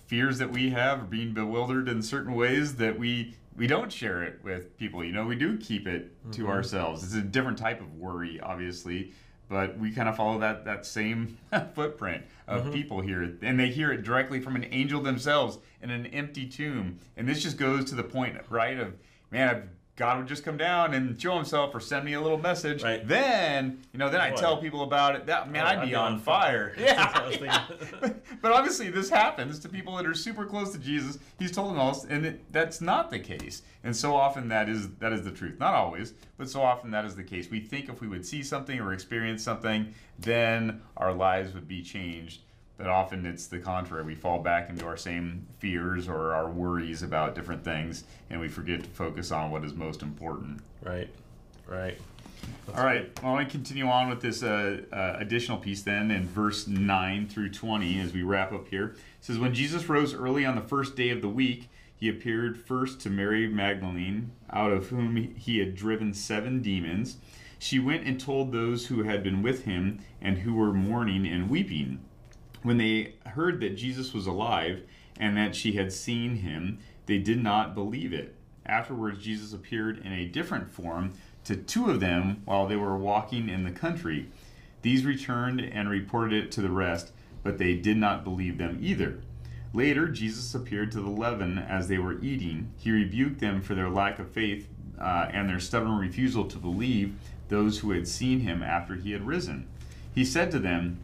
fears 0.08 0.40
that 0.40 0.52
we 0.52 0.72
have 0.72 1.04
or 1.04 1.06
being 1.06 1.34
bewildered 1.34 1.88
in 1.88 2.02
certain 2.02 2.34
ways 2.34 2.76
that 2.76 2.98
we 2.98 3.36
we 3.58 3.68
don't 3.68 3.92
share 3.92 4.24
it 4.24 4.40
with 4.44 4.78
people 4.78 5.04
you 5.04 5.12
know 5.12 5.26
we 5.26 5.36
do 5.36 5.58
keep 5.58 5.88
it 5.88 6.12
to 6.32 6.44
Mhm. 6.46 6.50
ourselves 6.50 7.04
it's 7.04 7.16
a 7.16 7.22
different 7.22 7.58
type 7.58 7.82
of 7.82 7.94
worry 7.96 8.40
obviously 8.40 9.12
but 9.50 9.78
we 9.80 9.92
kind 9.92 10.08
of 10.10 10.16
follow 10.16 10.40
that 10.40 10.64
that 10.66 10.86
same 10.86 11.38
footprint 11.74 12.24
of 12.48 12.66
Mhm. 12.66 12.74
people 12.74 13.02
here 13.02 13.24
and 13.42 13.60
they 13.60 13.70
hear 13.70 13.92
it 13.92 14.04
directly 14.04 14.40
from 14.40 14.56
an 14.56 14.66
angel 14.72 15.02
themselves 15.02 15.58
in 15.82 15.90
an 15.90 16.06
empty 16.08 16.48
tomb 16.48 17.00
and 17.18 17.28
this 17.28 17.42
just 17.42 17.58
goes 17.58 17.86
to 17.86 17.96
the 17.96 18.04
point 18.04 18.38
right 18.50 18.80
of 18.80 18.94
man 19.32 19.50
i've 19.50 19.64
God 19.98 20.20
would 20.20 20.28
just 20.28 20.46
come 20.46 20.58
down 20.58 20.94
and 20.94 21.20
show 21.20 21.36
himself 21.36 21.74
or 21.74 21.80
send 21.80 22.06
me 22.06 22.14
a 22.14 22.22
little 22.22 22.38
message. 22.38 22.84
Right. 22.84 23.06
Then, 23.06 23.82
you 23.92 23.98
know, 23.98 24.10
then 24.10 24.22
I 24.22 24.30
tell 24.30 24.58
people 24.58 24.84
about 24.84 25.16
it. 25.16 25.26
That 25.26 25.52
man, 25.52 25.66
Oh, 25.66 25.70
I'd, 25.70 25.88
be, 25.88 25.96
on, 25.96 26.20
fire. 26.20 26.74
That's 26.78 27.14
what 27.16 27.24
I 27.24 27.28
was 27.28 27.38
Yeah. 27.42 27.66
but, 28.00 28.42
but 28.44 28.52
obviously, 28.52 28.92
this 28.92 29.10
happens 29.10 29.58
to 29.60 29.70
people 29.70 29.96
that 29.98 30.06
are 30.06 30.14
super 30.14 30.46
close 30.46 30.72
to 30.74 30.78
Jesus. 30.78 31.18
He's 31.40 31.52
told 31.52 31.72
them 31.72 31.80
all, 31.80 32.06
and 32.10 32.28
it, 32.28 32.54
that's 32.54 32.80
not 32.80 33.10
the 33.10 33.18
case. 33.18 33.64
And 33.84 33.96
so 33.96 34.16
often 34.16 34.48
that 34.50 34.70
is 34.70 34.88
that 35.00 35.14
is 35.14 35.24
the 35.24 35.32
truth. 35.32 35.60
Not 35.60 35.74
always, 35.74 36.14
but 36.38 36.48
so 36.48 36.62
often 36.62 36.92
that 36.92 37.04
is 37.04 37.16
the 37.16 37.24
case. 37.24 37.50
We 37.50 37.60
think 37.60 37.90
if 37.90 38.00
we 38.00 38.08
would 38.08 38.26
see 38.26 38.44
something 38.44 38.80
or 38.80 38.94
experience 38.94 39.44
something, 39.44 39.96
then 40.20 40.82
our 40.96 41.12
lives 41.12 41.56
would 41.56 41.68
be 41.68 41.82
changed. 41.82 42.42
But 42.78 42.88
often 42.88 43.26
it's 43.26 43.48
the 43.48 43.60
contrary. 43.60 44.04
We 44.04 44.16
fall 44.16 44.40
back 44.40 44.70
into 44.70 44.86
our 44.86 44.98
same 44.98 45.48
fears 45.60 46.08
or 46.08 46.34
our 46.34 46.50
worries 46.50 47.02
about 47.02 47.34
different 47.34 47.64
things, 47.64 48.04
and 48.30 48.40
we 48.40 48.48
forget 48.48 48.84
to 48.84 48.90
focus 48.90 49.32
on 49.32 49.50
what 49.50 49.64
is 49.64 49.74
most 49.74 50.04
important. 50.04 50.62
Right. 50.84 51.10
Right. 51.68 52.00
All 52.76 52.86
right. 52.86 53.10
Well, 53.24 53.36
I 53.36 53.46
continue 53.46 53.88
on 53.88 54.10
with 54.10 54.22
this 54.22 54.44
uh, 54.44 54.82
uh, 54.92 55.16
additional 55.20 55.58
piece 55.58 55.82
then 55.82 56.12
in 56.12 56.28
verse 56.28 56.68
9 56.68 57.28
through 57.28 57.50
20 57.52 58.00
as 58.00 58.14
we 58.14 58.24
wrap 58.24 58.52
up 58.54 58.68
here. 58.68 58.90
It 58.90 58.96
says, 59.22 59.40
When 59.40 59.54
Jesus 59.54 59.90
rose 59.90 60.14
early 60.14 60.46
on 60.46 60.56
the 60.56 60.62
first 60.62 60.96
day 60.96 61.10
of 61.10 61.22
the 61.22 61.30
week, 61.30 61.70
he 61.96 62.10
appeared 62.10 62.58
first 62.58 63.00
to 63.02 63.10
Mary 63.10 63.48
Magdalene, 63.48 64.32
out 64.52 64.72
of 64.72 64.90
whom 64.90 65.16
he 65.36 65.60
had 65.60 65.76
driven 65.76 66.14
seven 66.14 66.62
demons. 66.62 67.18
She 67.58 67.80
went 67.80 68.06
and 68.06 68.20
told 68.20 68.52
those 68.52 68.86
who 68.88 69.04
had 69.04 69.24
been 69.24 69.42
with 69.42 69.64
him 69.64 70.00
and 70.22 70.40
who 70.40 70.54
were 70.54 70.72
mourning 70.72 71.26
and 71.26 71.50
weeping. 71.50 72.00
When 72.68 72.80
they 72.80 73.14
heard 73.26 73.62
that 73.62 73.78
Jesus 73.78 74.14
was 74.14 74.28
alive 74.28 74.84
and 75.18 75.38
that 75.38 75.56
she 75.56 75.72
had 75.72 75.94
seen 75.94 76.36
him, 76.36 76.80
they 77.06 77.18
did 77.18 77.42
not 77.42 77.74
believe 77.74 78.12
it. 78.12 78.36
Afterwards, 78.66 79.24
Jesus 79.24 79.54
appeared 79.54 80.06
in 80.06 80.12
a 80.12 80.28
different 80.28 80.70
form 80.70 81.14
to 81.46 81.56
two 81.56 81.90
of 81.90 82.02
them 82.02 82.42
while 82.44 82.68
they 82.68 82.76
were 82.76 82.98
walking 82.98 83.48
in 83.48 83.64
the 83.64 83.72
country. 83.72 84.28
These 84.82 85.06
returned 85.06 85.62
and 85.62 85.90
reported 85.90 86.44
it 86.44 86.52
to 86.52 86.62
the 86.62 86.70
rest, 86.70 87.14
but 87.42 87.58
they 87.58 87.74
did 87.76 87.96
not 87.96 88.26
believe 88.26 88.58
them 88.58 88.80
either. 88.82 89.22
Later, 89.74 90.10
Jesus 90.10 90.54
appeared 90.54 90.92
to 90.92 91.00
the 91.00 91.08
eleven 91.08 91.58
as 91.58 91.88
they 91.88 92.00
were 92.00 92.20
eating. 92.20 92.74
He 92.76 92.92
rebuked 92.92 93.40
them 93.40 93.62
for 93.62 93.76
their 93.76 93.90
lack 93.90 94.20
of 94.20 94.30
faith 94.32 94.68
uh, 95.00 95.30
and 95.32 95.48
their 95.48 95.62
stubborn 95.62 96.00
refusal 96.00 96.44
to 96.44 96.58
believe 96.58 97.16
those 97.48 97.80
who 97.80 97.92
had 97.92 98.10
seen 98.10 98.42
him 98.42 98.62
after 98.62 98.96
he 98.96 99.14
had 99.14 99.26
risen. 99.26 99.70
He 100.14 100.26
said 100.26 100.52
to 100.52 100.60
them, 100.60 101.00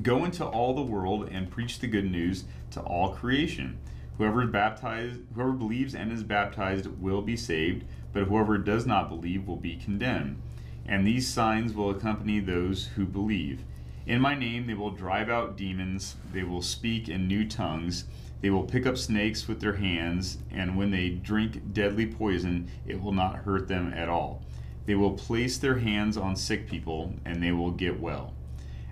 Go 0.00 0.24
into 0.24 0.46
all 0.46 0.74
the 0.74 0.80
world 0.80 1.28
and 1.30 1.50
preach 1.50 1.78
the 1.78 1.86
good 1.86 2.10
news 2.10 2.44
to 2.70 2.80
all 2.80 3.14
creation. 3.14 3.78
Whoever 4.16 4.46
baptized, 4.46 5.20
whoever 5.34 5.52
believes 5.52 5.94
and 5.94 6.10
is 6.10 6.22
baptized 6.22 6.86
will 6.86 7.20
be 7.20 7.36
saved, 7.36 7.84
but 8.14 8.24
whoever 8.24 8.56
does 8.56 8.86
not 8.86 9.10
believe 9.10 9.46
will 9.46 9.56
be 9.56 9.76
condemned. 9.76 10.40
And 10.86 11.06
these 11.06 11.28
signs 11.28 11.74
will 11.74 11.90
accompany 11.90 12.40
those 12.40 12.86
who 12.96 13.04
believe. 13.04 13.64
In 14.06 14.22
my 14.22 14.34
name 14.34 14.66
they 14.66 14.72
will 14.74 14.92
drive 14.92 15.28
out 15.28 15.58
demons, 15.58 16.16
they 16.32 16.42
will 16.42 16.62
speak 16.62 17.10
in 17.10 17.28
new 17.28 17.46
tongues, 17.46 18.04
they 18.40 18.48
will 18.48 18.64
pick 18.64 18.86
up 18.86 18.96
snakes 18.96 19.46
with 19.46 19.60
their 19.60 19.76
hands, 19.76 20.38
and 20.50 20.76
when 20.76 20.90
they 20.90 21.10
drink 21.10 21.74
deadly 21.74 22.06
poison, 22.06 22.68
it 22.86 23.00
will 23.00 23.12
not 23.12 23.36
hurt 23.36 23.68
them 23.68 23.92
at 23.94 24.08
all. 24.08 24.42
They 24.86 24.94
will 24.94 25.12
place 25.12 25.58
their 25.58 25.78
hands 25.78 26.16
on 26.16 26.34
sick 26.34 26.66
people, 26.66 27.14
and 27.26 27.42
they 27.42 27.52
will 27.52 27.70
get 27.70 28.00
well. 28.00 28.32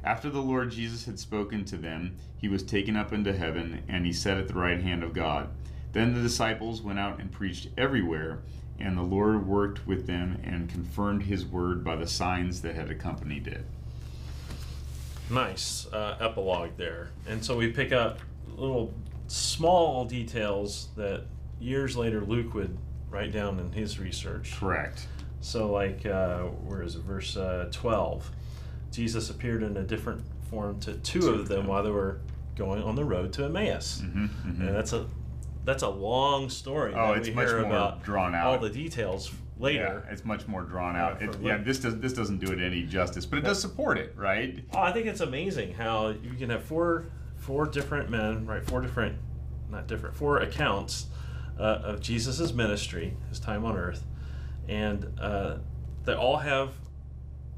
After 0.02 0.30
the 0.30 0.40
Lord 0.40 0.70
Jesus 0.70 1.04
had 1.04 1.18
spoken 1.18 1.64
to 1.66 1.76
them, 1.76 2.16
he 2.38 2.48
was 2.48 2.62
taken 2.62 2.96
up 2.96 3.12
into 3.12 3.36
heaven, 3.36 3.82
and 3.88 4.06
he 4.06 4.12
sat 4.12 4.38
at 4.38 4.48
the 4.48 4.54
right 4.54 4.80
hand 4.80 5.02
of 5.02 5.12
God. 5.12 5.48
Then 5.92 6.14
the 6.14 6.22
disciples 6.22 6.80
went 6.80 6.98
out 6.98 7.20
and 7.20 7.30
preached 7.30 7.68
everywhere, 7.76 8.40
and 8.78 8.96
the 8.96 9.02
Lord 9.02 9.46
worked 9.46 9.86
with 9.86 10.06
them 10.06 10.40
and 10.42 10.70
confirmed 10.70 11.24
his 11.24 11.44
word 11.44 11.84
by 11.84 11.96
the 11.96 12.06
signs 12.06 12.62
that 12.62 12.74
had 12.74 12.90
accompanied 12.90 13.46
it. 13.46 13.64
Nice 15.28 15.86
uh, 15.92 16.16
epilogue 16.20 16.70
there. 16.76 17.10
And 17.28 17.44
so 17.44 17.56
we 17.56 17.70
pick 17.70 17.92
up 17.92 18.20
little 18.56 18.92
small 19.28 20.04
details 20.04 20.88
that 20.96 21.24
years 21.60 21.96
later 21.96 22.22
Luke 22.22 22.54
would 22.54 22.76
write 23.10 23.32
down 23.32 23.58
in 23.58 23.70
his 23.72 23.98
research. 23.98 24.54
Correct. 24.58 25.06
So, 25.40 25.70
like, 25.70 26.04
uh, 26.04 26.40
where 26.44 26.82
is 26.82 26.96
it? 26.96 27.02
Verse 27.02 27.36
uh, 27.36 27.68
12. 27.72 28.30
Jesus 28.90 29.30
appeared 29.30 29.62
in 29.62 29.76
a 29.76 29.82
different 29.82 30.22
form 30.50 30.80
to 30.80 30.94
two, 30.94 31.28
of 31.30 31.48
them 31.48 31.66
while 31.66 31.82
they 31.82 31.90
were 31.90 32.18
going 32.56 32.82
on 32.82 32.96
the 32.96 33.04
road 33.04 33.32
to 33.34 33.44
Emmaus. 33.44 34.00
hmm 34.00 34.26
hmm 34.26 34.62
And 34.62 34.74
that's 34.74 34.92
a 34.92 35.06
that's 35.64 35.82
a 35.82 35.88
long 35.88 36.48
story. 36.48 36.92
Oh, 36.94 37.12
it's 37.12 37.28
much 37.28 37.48
more 37.50 37.98
drawn 38.02 38.34
all 38.34 38.58
the 38.58 38.70
details 38.70 39.30
later. 39.58 40.02
Yeah, 40.04 40.12
it's 40.12 40.24
much 40.24 40.48
more 40.48 40.62
drawn 40.62 40.96
out. 40.96 41.22
It, 41.22 41.36
yeah, 41.42 41.58
this 41.58 41.78
does 41.78 41.98
this 41.98 42.12
doesn't 42.12 42.38
do 42.38 42.52
it 42.52 42.60
any 42.60 42.84
justice, 42.84 43.26
but 43.26 43.38
it 43.38 43.42
does 43.42 43.60
support 43.60 43.98
it, 43.98 44.14
right? 44.16 44.64
Oh, 44.72 44.80
I 44.80 44.92
think 44.92 45.06
it's 45.06 45.20
amazing 45.20 45.74
how 45.74 46.08
you 46.08 46.32
can 46.38 46.50
have 46.50 46.64
four 46.64 47.06
four 47.36 47.66
different 47.66 48.10
men, 48.10 48.46
right? 48.46 48.64
Four 48.64 48.80
different, 48.80 49.16
not 49.70 49.86
different, 49.86 50.14
four 50.16 50.38
accounts 50.38 51.06
uh, 51.58 51.80
of 51.84 52.00
Jesus' 52.00 52.52
ministry, 52.52 53.16
his 53.28 53.38
time 53.38 53.64
on 53.64 53.76
earth, 53.76 54.04
and 54.68 55.06
uh, 55.20 55.56
they 56.04 56.14
all 56.14 56.38
have, 56.38 56.70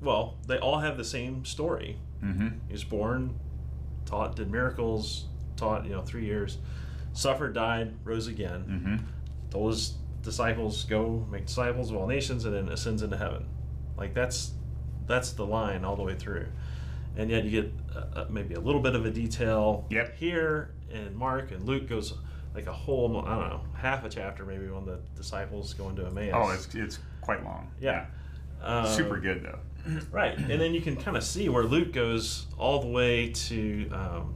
well, 0.02 0.37
they 0.47 0.59
all 0.59 0.78
have 0.80 0.97
the 0.97 1.04
same 1.04 1.44
story. 1.44 1.99
Mm-hmm. 2.23 2.49
He 2.68 2.73
was 2.73 2.85
born, 2.85 3.38
taught, 4.04 4.37
did 4.37 4.50
miracles, 4.50 5.26
taught, 5.56 5.85
you 5.85 5.90
know, 5.92 6.02
three 6.02 6.25
years, 6.25 6.59
suffered, 7.12 7.54
died, 7.54 7.94
rose 8.04 8.26
again. 8.26 8.64
Mm-hmm. 8.68 9.06
Told 9.50 9.73
his 9.73 9.94
disciples, 10.23 10.85
"Go 10.85 11.26
make 11.30 11.47
disciples 11.47 11.90
of 11.90 11.97
all 11.97 12.06
nations," 12.06 12.44
and 12.44 12.54
then 12.54 12.68
ascends 12.68 13.02
into 13.02 13.16
heaven. 13.16 13.47
Like 13.97 14.14
that's 14.14 14.52
that's 15.06 15.32
the 15.32 15.44
line 15.47 15.85
all 15.85 15.97
the 15.97 16.02
way 16.02 16.14
through. 16.14 16.47
And 17.16 17.28
yet 17.28 17.44
you 17.44 17.50
get 17.62 17.73
uh, 17.94 18.21
uh, 18.21 18.26
maybe 18.30 18.54
a 18.54 18.61
little 18.61 18.80
bit 18.80 18.94
of 18.94 19.04
a 19.04 19.11
detail 19.11 19.85
Yep. 19.90 20.16
here, 20.16 20.71
and 20.90 21.14
Mark 21.14 21.50
and 21.50 21.66
Luke 21.66 21.87
goes 21.88 22.14
like 22.54 22.66
a 22.66 22.73
whole 22.73 23.18
I 23.26 23.35
don't 23.37 23.49
know 23.50 23.61
half 23.75 24.04
a 24.04 24.09
chapter 24.09 24.44
maybe 24.47 24.68
on 24.68 24.87
the 24.87 25.00
disciples 25.16 25.75
going 25.75 25.97
to 25.97 26.06
Emmaus. 26.06 26.32
Oh, 26.35 26.50
it's 26.50 26.75
it's 26.75 26.99
quite 27.21 27.44
long. 27.44 27.71
yeah. 27.80 28.06
Um, 28.62 28.87
Super 28.87 29.19
good 29.19 29.42
though. 29.42 29.59
Right, 30.12 30.38
and 30.38 30.61
then 30.61 30.75
you 30.75 30.81
can 30.81 30.97
kind 30.97 31.16
of 31.16 31.25
see 31.25 31.49
where 31.49 31.64
Luke 31.64 31.92
goes 31.92 32.47
all 32.57 32.81
the 32.81 32.87
way 32.87 33.31
to 33.31 33.90
um, 33.90 34.35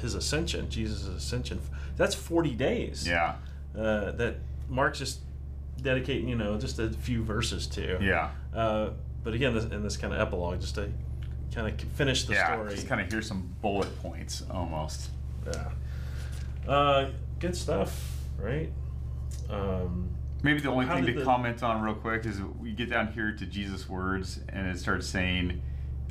his 0.00 0.16
ascension, 0.16 0.68
Jesus' 0.68 1.06
ascension. 1.06 1.60
That's 1.96 2.14
forty 2.14 2.54
days. 2.54 3.06
Yeah. 3.06 3.36
Uh, 3.76 4.10
that 4.12 4.38
Mark's 4.68 4.98
just 4.98 5.20
dedicating, 5.80 6.28
you 6.28 6.34
know, 6.34 6.58
just 6.58 6.80
a 6.80 6.90
few 6.90 7.22
verses 7.22 7.68
to. 7.68 7.98
Yeah. 8.00 8.30
Uh, 8.52 8.90
but 9.22 9.34
again, 9.34 9.54
this, 9.54 9.64
in 9.64 9.82
this 9.82 9.96
kind 9.96 10.12
of 10.12 10.20
epilogue, 10.20 10.60
just 10.60 10.74
to 10.74 10.90
kind 11.54 11.68
of 11.68 11.88
finish 11.92 12.24
the 12.24 12.34
yeah. 12.34 12.52
story. 12.52 12.74
Just 12.74 12.88
kind 12.88 13.00
of 13.00 13.10
hear 13.10 13.22
some 13.22 13.54
bullet 13.62 13.96
points 14.00 14.42
almost. 14.50 15.10
yeah. 15.46 15.70
Uh, 16.68 17.10
good 17.38 17.56
stuff, 17.56 18.12
right? 18.38 18.70
Um, 19.50 20.08
Maybe 20.44 20.60
the 20.60 20.68
only 20.68 20.84
How 20.84 20.96
thing 20.96 21.06
to 21.06 21.14
the- 21.14 21.24
comment 21.24 21.62
on 21.62 21.80
real 21.80 21.94
quick 21.94 22.26
is 22.26 22.40
we 22.60 22.72
get 22.72 22.90
down 22.90 23.08
here 23.14 23.32
to 23.32 23.46
Jesus' 23.46 23.88
words, 23.88 24.40
and 24.50 24.68
it 24.68 24.78
starts 24.78 25.06
saying, 25.06 25.62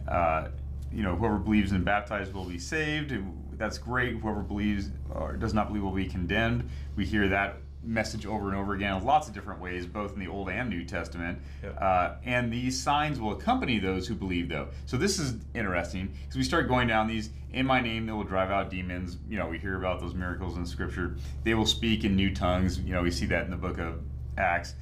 uh, 0.07 0.47
you 0.91 1.03
know, 1.03 1.15
whoever 1.15 1.37
believes 1.37 1.71
and 1.71 1.85
baptized 1.85 2.33
will 2.33 2.45
be 2.45 2.57
saved. 2.57 3.11
and 3.11 3.39
That's 3.57 3.77
great. 3.77 4.17
Whoever 4.17 4.41
believes 4.41 4.89
or 5.11 5.37
does 5.37 5.53
not 5.53 5.67
believe 5.67 5.83
will 5.83 5.91
be 5.91 6.07
condemned. 6.07 6.67
We 6.95 7.05
hear 7.05 7.27
that 7.27 7.57
message 7.83 8.25
over 8.25 8.47
and 8.49 8.57
over 8.57 8.73
again 8.73 8.97
in 8.97 9.03
lots 9.03 9.27
of 9.27 9.35
different 9.35 9.61
ways, 9.61 9.85
both 9.85 10.13
in 10.13 10.19
the 10.19 10.27
Old 10.27 10.49
and 10.49 10.67
New 10.67 10.83
Testament. 10.83 11.37
Yep. 11.61 11.77
Uh, 11.79 12.13
and 12.23 12.51
these 12.51 12.81
signs 12.81 13.19
will 13.19 13.33
accompany 13.33 13.77
those 13.77 14.07
who 14.07 14.15
believe, 14.15 14.49
though. 14.49 14.69
So 14.87 14.97
this 14.97 15.19
is 15.19 15.35
interesting 15.53 16.11
because 16.23 16.37
we 16.37 16.43
start 16.43 16.67
going 16.67 16.87
down 16.87 17.07
these. 17.07 17.29
In 17.51 17.67
my 17.67 17.81
name, 17.81 18.07
they 18.07 18.13
will 18.13 18.23
drive 18.23 18.49
out 18.49 18.71
demons. 18.71 19.19
You 19.29 19.37
know, 19.37 19.47
we 19.47 19.59
hear 19.59 19.77
about 19.77 19.99
those 19.99 20.15
miracles 20.15 20.57
in 20.57 20.65
Scripture. 20.65 21.17
They 21.43 21.53
will 21.53 21.67
speak 21.67 22.03
in 22.03 22.15
new 22.15 22.33
tongues. 22.33 22.79
You 22.79 22.93
know, 22.93 23.03
we 23.03 23.11
see 23.11 23.27
that 23.27 23.45
in 23.45 23.51
the 23.51 23.57
book 23.57 23.77
of 23.77 23.99
Acts. 24.37 24.75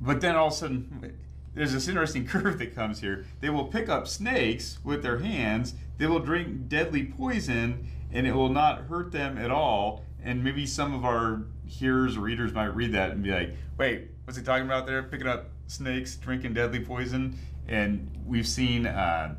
But 0.00 0.20
then 0.20 0.36
all 0.36 0.48
of 0.48 0.52
a 0.52 0.56
sudden, 0.56 1.16
there's 1.54 1.72
this 1.72 1.88
interesting 1.88 2.26
curve 2.28 2.58
that 2.58 2.74
comes 2.74 3.00
here. 3.00 3.24
They 3.40 3.50
will 3.50 3.64
pick 3.64 3.88
up 3.88 4.06
snakes 4.06 4.78
with 4.84 5.02
their 5.02 5.18
hands. 5.18 5.74
They 5.98 6.06
will 6.06 6.20
drink 6.20 6.68
deadly 6.68 7.04
poison, 7.04 7.88
and 8.12 8.26
it 8.26 8.34
will 8.34 8.50
not 8.50 8.82
hurt 8.82 9.10
them 9.12 9.38
at 9.38 9.50
all. 9.50 10.04
And 10.22 10.44
maybe 10.44 10.66
some 10.66 10.94
of 10.94 11.04
our 11.04 11.42
hearers 11.64 12.16
or 12.16 12.20
readers 12.20 12.52
might 12.52 12.74
read 12.74 12.92
that 12.92 13.12
and 13.12 13.22
be 13.22 13.30
like, 13.30 13.54
"Wait, 13.78 14.10
what's 14.24 14.36
he 14.36 14.44
talking 14.44 14.66
about 14.66 14.86
there? 14.86 15.02
Picking 15.02 15.26
up 15.26 15.50
snakes, 15.66 16.16
drinking 16.16 16.54
deadly 16.54 16.80
poison?" 16.80 17.38
And 17.68 18.10
we've 18.26 18.46
seen 18.46 18.86
uh, 18.86 19.36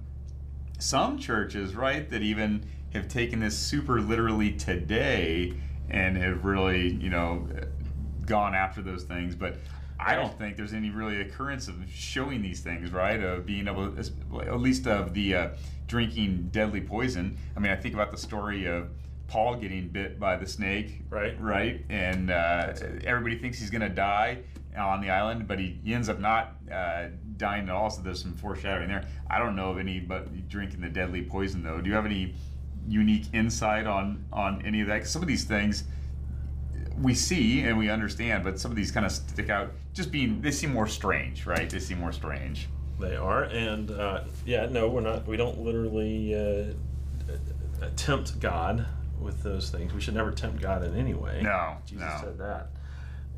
some 0.80 1.18
churches, 1.18 1.76
right, 1.76 2.10
that 2.10 2.22
even 2.22 2.66
have 2.94 3.08
taken 3.08 3.40
this 3.40 3.58
super 3.58 4.02
literally 4.02 4.52
today 4.52 5.54
and 5.90 6.18
have 6.18 6.46
really, 6.46 6.94
you 6.94 7.10
know, 7.10 7.48
gone 8.28 8.54
after 8.54 8.82
those 8.84 9.04
things. 9.04 9.34
But 9.36 9.58
I 10.00 10.16
don't 10.16 10.38
think 10.38 10.56
there's 10.58 10.74
any 10.74 10.92
really 10.92 11.22
occurrence 11.22 11.68
of 11.68 11.76
showing 11.92 12.44
these 12.44 12.60
things, 12.60 12.92
right? 12.92 13.20
Of 13.20 13.48
being 13.48 13.68
able, 13.68 13.96
at 13.98 14.60
least 14.60 14.86
of 14.86 15.14
the 15.16 15.34
uh, 15.36 15.50
drinking 15.88 16.50
deadly 16.52 16.82
poison. 16.82 17.36
I 17.56 17.60
mean, 17.60 17.72
I 17.72 17.76
think 17.76 17.96
about 17.96 18.12
the 18.12 18.18
story 18.18 18.66
of 18.68 18.90
Paul 19.28 19.56
getting 19.56 19.88
bit 19.90 20.20
by 20.20 20.38
the 20.38 20.46
snake, 20.48 21.02
Right. 21.10 21.36
Right, 21.42 21.84
and 21.90 22.30
uh, 22.32 22.74
everybody 23.04 23.38
thinks 23.40 23.60
he's 23.60 23.70
going 23.72 23.82
to 23.82 23.90
die. 23.90 24.40
on 24.78 25.02
the 25.02 25.10
island, 25.10 25.48
but 25.48 25.58
he, 25.60 25.80
he 25.84 25.94
ends 25.96 26.08
up 26.08 26.20
not 26.20 26.56
uh, 26.72 27.08
dying 27.38 27.64
at 27.68 27.72
all. 27.76 27.90
So 27.90 28.02
there's 28.04 28.22
some 28.22 28.36
foreshadowing 28.36 28.88
there. 28.90 29.06
I 29.30 29.40
don't 29.40 29.56
know 29.56 29.72
of 29.72 29.80
anybody 29.80 30.44
drinking 30.48 30.82
the 30.82 30.90
deadly 30.90 31.24
poison 31.24 31.64
though. 31.64 31.82
Do 31.82 31.90
you 31.90 31.96
have 31.96 32.06
any 32.06 32.36
unique 32.88 33.26
insight 33.34 33.88
on 33.88 34.24
on 34.32 34.62
any 34.64 34.82
of 34.82 34.88
that? 34.88 35.00
'Cause 35.00 35.10
some 35.10 35.24
of 35.24 35.28
these 35.28 35.44
things 35.46 35.84
we 37.02 37.14
see 37.14 37.62
and 37.62 37.78
we 37.78 37.90
understand, 37.90 38.44
but 38.44 38.60
some 38.60 38.72
of 38.72 38.78
these 38.78 38.92
kind 38.92 39.06
of 39.06 39.12
stick 39.12 39.50
out. 39.50 39.72
Just 39.94 40.12
being 40.12 40.42
they 40.42 40.52
seem 40.52 40.74
more 40.74 40.88
strange, 40.88 41.46
right? 41.46 41.70
They 41.70 41.80
seem 41.80 42.00
more 42.00 42.12
strange. 42.12 42.68
They 43.00 43.16
are, 43.16 43.44
and 43.44 43.92
uh, 43.92 44.24
yeah, 44.46 44.66
no, 44.66 44.88
we're 44.90 45.02
not. 45.02 45.28
We 45.28 45.38
don't 45.38 45.60
literally 45.60 46.34
uh, 46.36 46.74
tempt 47.96 48.40
God 48.40 48.86
with 49.20 49.44
those 49.44 49.70
things. 49.70 49.94
We 49.94 50.02
should 50.02 50.16
never 50.16 50.32
tempt 50.32 50.62
God 50.62 50.84
in 50.84 50.96
any 50.96 51.14
way. 51.14 51.42
No, 51.44 51.78
Jesus 51.86 52.06
no. 52.06 52.18
said 52.22 52.38
that. 52.40 52.68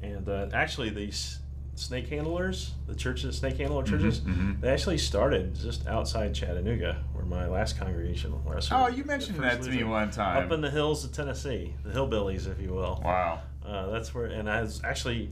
And 0.02 0.30
uh, 0.30 0.48
actually, 0.54 0.90
these 0.92 1.40
snake 1.76 2.08
handlers, 2.10 2.74
the 2.88 2.96
churches, 2.96 3.38
snake 3.38 3.58
handler 3.58 3.84
churches, 3.84 4.20
mhm. 4.22 4.60
they 4.60 4.70
actually 4.70 4.98
started 4.98 5.56
just 5.56 5.88
outside 5.88 6.34
Chattanooga, 6.34 7.04
where 7.14 7.26
my 7.26 7.48
last 7.48 7.78
congregation 7.78 8.32
where 8.44 8.58
I 8.58 8.62
Oh, 8.72 8.88
you 8.88 9.04
mentioned 9.06 9.40
that 9.40 9.62
to 9.62 9.70
me 9.70 9.84
one 9.84 10.12
time. 10.12 10.46
Up 10.46 10.52
in 10.52 10.62
the 10.62 10.70
hills 10.70 11.04
of 11.06 11.14
Tennessee, 11.14 11.74
the 11.84 11.92
hillbillies, 11.92 12.50
if 12.50 12.62
you 12.62 12.74
will. 12.74 13.02
wow. 13.04 13.42
Uh, 13.70 13.88
that's 13.92 14.14
where, 14.16 14.26
and 14.26 14.50
I 14.50 14.62
was 14.62 14.82
actually 14.84 15.32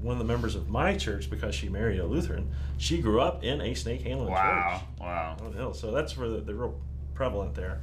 one 0.00 0.12
of 0.12 0.18
the 0.18 0.24
members 0.24 0.54
of 0.56 0.68
my 0.68 0.96
church 0.96 1.30
because 1.30 1.54
she 1.54 1.68
married 1.68 2.00
a 2.00 2.04
Lutheran. 2.06 2.50
She 2.76 2.98
grew 3.00 3.20
up 3.20 3.44
in 3.44 3.60
a 3.60 3.72
snake 3.74 4.02
handling 4.02 4.30
Wow. 4.32 4.80
church 4.80 5.00
Wow. 5.00 5.36
on 5.40 5.52
the 5.52 5.56
hill, 5.56 5.72
so 5.74 5.90
that's 5.92 6.16
where 6.16 6.28
they're 6.28 6.54
real 6.54 6.78
prevalent 7.14 7.54
there. 7.54 7.80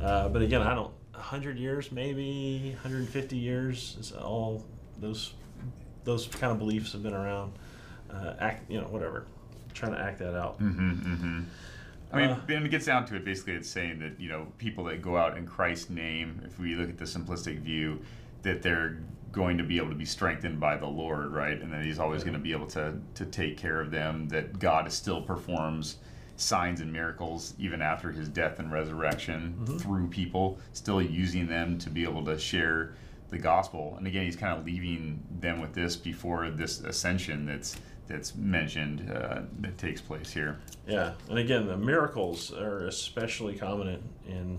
Uh, 0.00 0.28
but 0.28 0.42
again, 0.42 0.62
I 0.62 0.74
don't. 0.74 0.92
hundred 1.12 1.58
years, 1.58 1.92
maybe 1.92 2.70
150 2.72 3.36
years, 3.36 3.96
is 4.00 4.10
all 4.12 4.64
those 4.98 5.34
those 6.04 6.26
kind 6.28 6.50
of 6.50 6.58
beliefs 6.58 6.92
have 6.92 7.02
been 7.02 7.12
around. 7.12 7.52
Uh, 8.10 8.32
act, 8.40 8.70
you 8.70 8.80
know, 8.80 8.86
whatever, 8.86 9.26
trying 9.74 9.92
to 9.92 10.00
act 10.00 10.18
that 10.18 10.34
out. 10.34 10.58
Mm-hmm, 10.60 10.90
mm-hmm. 11.14 11.40
I 12.12 12.16
mean, 12.16 12.30
Uh, 12.30 12.40
when 12.46 12.64
it 12.64 12.70
gets 12.70 12.86
down 12.86 13.04
to 13.06 13.16
it, 13.16 13.24
basically, 13.24 13.52
it's 13.52 13.68
saying 13.68 13.98
that 14.00 14.18
you 14.18 14.30
know 14.30 14.46
people 14.56 14.84
that 14.84 15.02
go 15.02 15.16
out 15.18 15.36
in 15.36 15.46
Christ's 15.46 15.90
name, 15.90 16.40
if 16.46 16.58
we 16.58 16.74
look 16.74 16.88
at 16.88 16.96
the 16.96 17.04
simplistic 17.04 17.60
view, 17.60 18.00
that 18.42 18.62
they're 18.62 18.96
going 19.32 19.58
to 19.58 19.64
be 19.64 19.76
able 19.76 19.90
to 19.90 19.94
be 19.94 20.04
strengthened 20.04 20.58
by 20.58 20.76
the 20.76 20.86
Lord, 20.86 21.32
right? 21.32 21.60
And 21.60 21.72
that 21.72 21.84
He's 21.84 21.98
always 21.98 22.22
going 22.22 22.34
to 22.34 22.40
be 22.40 22.52
able 22.52 22.66
to 22.68 22.94
to 23.14 23.24
take 23.26 23.56
care 23.56 23.80
of 23.80 23.90
them. 23.90 24.28
That 24.28 24.58
God 24.58 24.90
still 24.92 25.22
performs 25.22 25.96
signs 26.36 26.80
and 26.80 26.92
miracles 26.92 27.54
even 27.58 27.82
after 27.82 28.10
His 28.10 28.28
death 28.28 28.58
and 28.58 28.72
resurrection 28.72 29.78
through 29.78 30.08
people, 30.08 30.58
still 30.72 31.02
using 31.02 31.46
them 31.46 31.78
to 31.78 31.90
be 31.90 32.02
able 32.02 32.24
to 32.24 32.38
share 32.38 32.94
the 33.28 33.38
gospel. 33.38 33.94
And 33.98 34.06
again, 34.06 34.24
He's 34.24 34.36
kind 34.36 34.58
of 34.58 34.64
leaving 34.64 35.22
them 35.40 35.60
with 35.60 35.74
this 35.74 35.96
before 35.96 36.50
this 36.50 36.80
ascension 36.80 37.46
that's 37.46 37.76
that's 38.08 38.34
mentioned 38.34 39.08
uh, 39.10 39.42
that 39.60 39.78
takes 39.78 40.00
place 40.00 40.32
here. 40.32 40.58
Yeah, 40.86 41.12
and 41.28 41.38
again, 41.38 41.66
the 41.66 41.76
miracles 41.76 42.52
are 42.52 42.86
especially 42.86 43.54
common 43.54 43.88
in, 44.26 44.32
in 44.32 44.58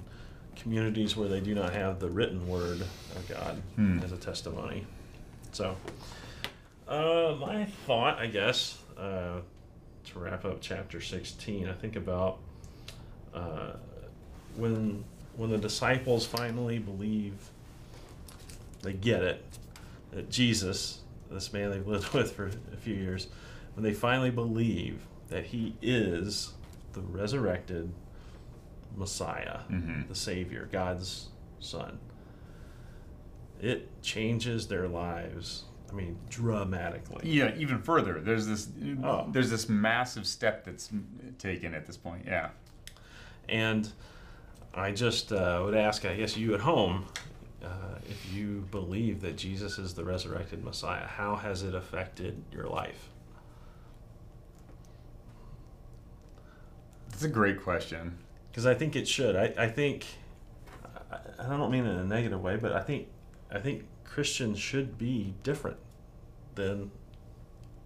communities 0.56 1.16
where 1.18 1.28
they 1.30 1.40
do 1.40 1.56
not 1.56 1.74
have 1.74 2.00
the 2.00 2.10
written 2.10 2.48
word 2.48 2.82
of 2.82 3.26
God 3.30 3.62
Hmm. 3.76 4.00
as 4.00 4.12
a 4.12 4.18
testimony. 4.18 4.86
So, 5.52 5.76
uh, 6.88 7.36
my 7.40 7.66
thought, 7.86 8.20
I 8.20 8.28
guess, 8.28 8.78
uh, 8.98 9.40
to 10.06 10.20
wrap 10.20 10.46
up 10.46 10.58
chapter 10.62 11.00
sixteen, 11.02 11.68
I 11.68 11.74
think 11.74 11.96
about 11.96 12.38
uh, 13.34 13.72
when 14.56 15.04
when 15.38 15.50
the 15.50 15.58
disciples 15.58 16.26
finally 16.26 16.78
believe 16.80 17.34
they 18.82 18.94
get 18.94 19.24
it 19.24 19.44
that 20.12 20.30
Jesus, 20.30 21.00
this 21.30 21.54
man 21.54 21.72
they've 21.72 21.88
lived 21.88 22.10
with 22.14 22.34
for 22.34 22.48
a 22.74 22.78
few 22.78 22.96
years, 22.96 23.28
when 23.76 23.84
they 23.84 23.94
finally 23.94 24.32
believe 24.32 25.02
that 25.30 25.46
he 25.48 25.76
is 25.82 26.52
the 26.94 27.00
resurrected 27.02 27.90
Messiah, 28.96 29.62
Mhm. 29.70 30.08
the 30.08 30.16
Savior, 30.16 30.68
God's 30.72 31.30
Son, 31.60 32.00
it 33.62 33.90
changes 34.02 34.68
their 34.68 34.88
lives. 34.88 35.66
I 35.90 35.94
mean, 35.94 36.18
dramatically. 36.30 37.30
Yeah, 37.30 37.54
even 37.58 37.82
further. 37.82 38.20
There's 38.22 38.48
this 38.48 38.70
Oh. 39.04 39.30
there's 39.32 39.50
this 39.50 39.68
massive 39.70 40.26
step 40.26 40.64
that's 40.66 40.90
taken 41.38 41.74
at 41.74 41.86
this 41.86 41.98
point. 41.98 42.26
Yeah. 42.26 42.52
And 43.50 43.92
I 44.74 44.92
just 44.92 45.34
uh, 45.34 45.62
would 45.66 45.76
ask, 45.76 46.06
I 46.06 46.16
guess, 46.16 46.38
you 46.38 46.54
at 46.54 46.62
home, 46.62 47.06
uh, 47.62 47.96
if 48.10 48.34
you 48.34 48.66
believe 48.72 49.20
that 49.22 49.36
Jesus 49.36 49.78
is 49.78 49.94
the 49.94 50.06
resurrected 50.06 50.64
Messiah, 50.64 51.06
how 51.08 51.36
has 51.36 51.62
it 51.64 51.76
affected 51.76 52.42
your 52.54 52.68
life? 52.68 53.10
That's 57.10 57.24
a 57.24 57.28
great 57.30 57.62
question. 57.62 58.18
Because 58.52 58.66
I 58.66 58.74
think 58.74 58.96
it 58.96 59.08
should. 59.08 59.36
I, 59.36 59.54
I 59.58 59.68
think, 59.70 60.06
I, 61.12 61.18
I 61.40 61.48
don't 61.58 61.72
mean 61.72 61.86
it 61.86 61.92
in 61.92 61.98
a 61.98 62.04
negative 62.04 62.42
way, 62.42 62.58
but 62.58 62.74
I 62.74 62.82
think, 62.82 63.08
I 63.52 63.60
think 63.60 63.86
Christians 64.04 64.60
should 64.60 64.98
be 64.98 65.34
different 65.44 65.78
than 66.56 66.92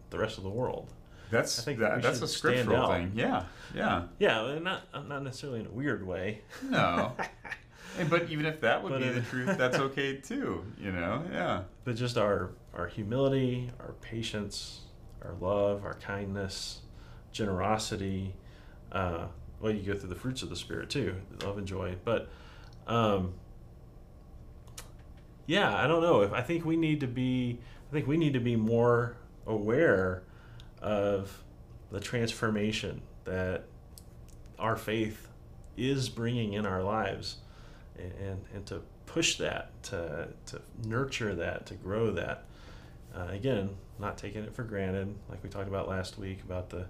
the 0.09 0.17
rest 0.17 0.37
of 0.37 0.43
the 0.43 0.49
world. 0.49 0.91
That's 1.31 1.59
I 1.59 1.63
think 1.63 1.79
that, 1.79 2.01
that's 2.01 2.21
a 2.21 2.27
scriptural 2.27 2.87
thing. 2.87 3.11
Yeah. 3.15 3.45
Yeah. 3.75 4.03
Yeah, 4.19 4.59
not 4.59 4.83
not 5.07 5.23
necessarily 5.23 5.59
in 5.61 5.65
a 5.65 5.71
weird 5.71 6.05
way. 6.05 6.41
No. 6.63 7.13
But 8.09 8.29
even 8.29 8.45
if 8.45 8.59
that 8.59 8.83
would 8.83 8.91
But 8.91 9.01
be 9.01 9.07
in- 9.07 9.15
the 9.15 9.21
truth, 9.21 9.57
that's 9.57 9.77
okay 9.87 10.17
too. 10.17 10.65
You 10.77 10.91
know. 10.91 11.23
Yeah. 11.31 11.61
but 11.85 11.95
just 11.95 12.17
our 12.17 12.51
our 12.73 12.87
humility, 12.87 13.71
our 13.79 13.93
patience, 14.01 14.81
our 15.23 15.33
love, 15.39 15.85
our 15.85 15.93
kindness, 15.95 16.81
generosity. 17.31 18.35
Uh, 18.91 19.27
well, 19.59 19.73
you 19.73 19.81
go 19.81 19.97
through 19.97 20.09
the 20.09 20.15
fruits 20.15 20.41
of 20.41 20.49
the 20.49 20.55
spirit 20.55 20.89
too, 20.89 21.15
love 21.43 21.57
and 21.57 21.67
joy. 21.67 21.95
But 22.03 22.29
um, 22.87 23.33
yeah, 25.47 25.75
I 25.75 25.87
don't 25.87 26.01
know. 26.01 26.21
If 26.21 26.33
I 26.33 26.41
think 26.41 26.65
we 26.65 26.75
need 26.75 26.99
to 27.01 27.07
be, 27.07 27.59
I 27.89 27.93
think 27.93 28.07
we 28.07 28.17
need 28.17 28.33
to 28.33 28.39
be 28.39 28.55
more 28.55 29.15
aware 29.45 30.23
of 30.81 31.43
the 31.91 31.99
transformation 31.99 33.01
that 33.25 33.65
our 34.59 34.75
faith 34.75 35.27
is 35.77 36.09
bringing 36.09 36.53
in 36.53 36.65
our 36.65 36.83
lives, 36.83 37.37
and 37.97 38.11
and, 38.13 38.45
and 38.53 38.65
to 38.67 38.81
push 39.05 39.37
that, 39.37 39.71
to 39.83 40.29
to 40.47 40.61
nurture 40.85 41.35
that, 41.35 41.65
to 41.67 41.75
grow 41.75 42.11
that. 42.11 42.45
Uh, 43.15 43.27
again, 43.29 43.69
not 43.97 44.17
taking 44.17 44.43
it 44.43 44.53
for 44.53 44.63
granted, 44.63 45.15
like 45.29 45.41
we 45.41 45.49
talked 45.49 45.69
about 45.69 45.87
last 45.87 46.17
week 46.17 46.41
about 46.43 46.69
the 46.69 46.85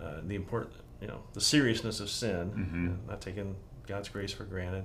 uh, 0.00 0.20
the 0.24 0.34
important, 0.34 0.72
you 1.00 1.06
know, 1.06 1.22
the 1.32 1.40
seriousness 1.40 2.00
of 2.00 2.10
sin, 2.10 2.50
Mhm. 2.50 2.92
uh, 3.08 3.10
not 3.12 3.20
taking 3.20 3.56
God's 3.86 4.08
grace 4.08 4.32
for 4.32 4.44
granted. 4.44 4.84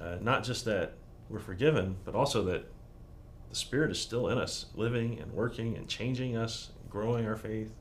Uh, 0.00 0.16
not 0.20 0.42
just 0.44 0.64
that 0.64 0.94
we're 1.28 1.38
forgiven, 1.38 1.96
but 2.04 2.14
also 2.14 2.42
that 2.44 2.64
the 3.50 3.54
Spirit 3.56 3.90
is 3.90 4.00
still 4.00 4.28
in 4.28 4.38
us, 4.38 4.66
living 4.74 5.20
and 5.20 5.32
working 5.32 5.76
and 5.76 5.88
changing 5.88 6.36
us, 6.36 6.72
growing 6.90 7.26
our 7.26 7.36
faith, 7.36 7.72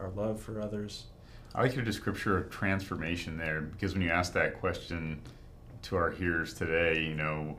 our 0.00 0.10
love 0.10 0.40
for 0.40 0.60
others. 0.60 1.06
I 1.54 1.62
like 1.62 1.74
your 1.74 1.84
description 1.84 2.32
of 2.32 2.50
transformation 2.50 3.36
there 3.38 3.60
because 3.62 3.94
when 3.94 4.02
you 4.02 4.10
ask 4.10 4.32
that 4.34 4.60
question 4.60 5.20
to 5.82 5.96
our 5.96 6.10
hearers 6.10 6.54
today, 6.54 7.02
you 7.02 7.14
know, 7.14 7.56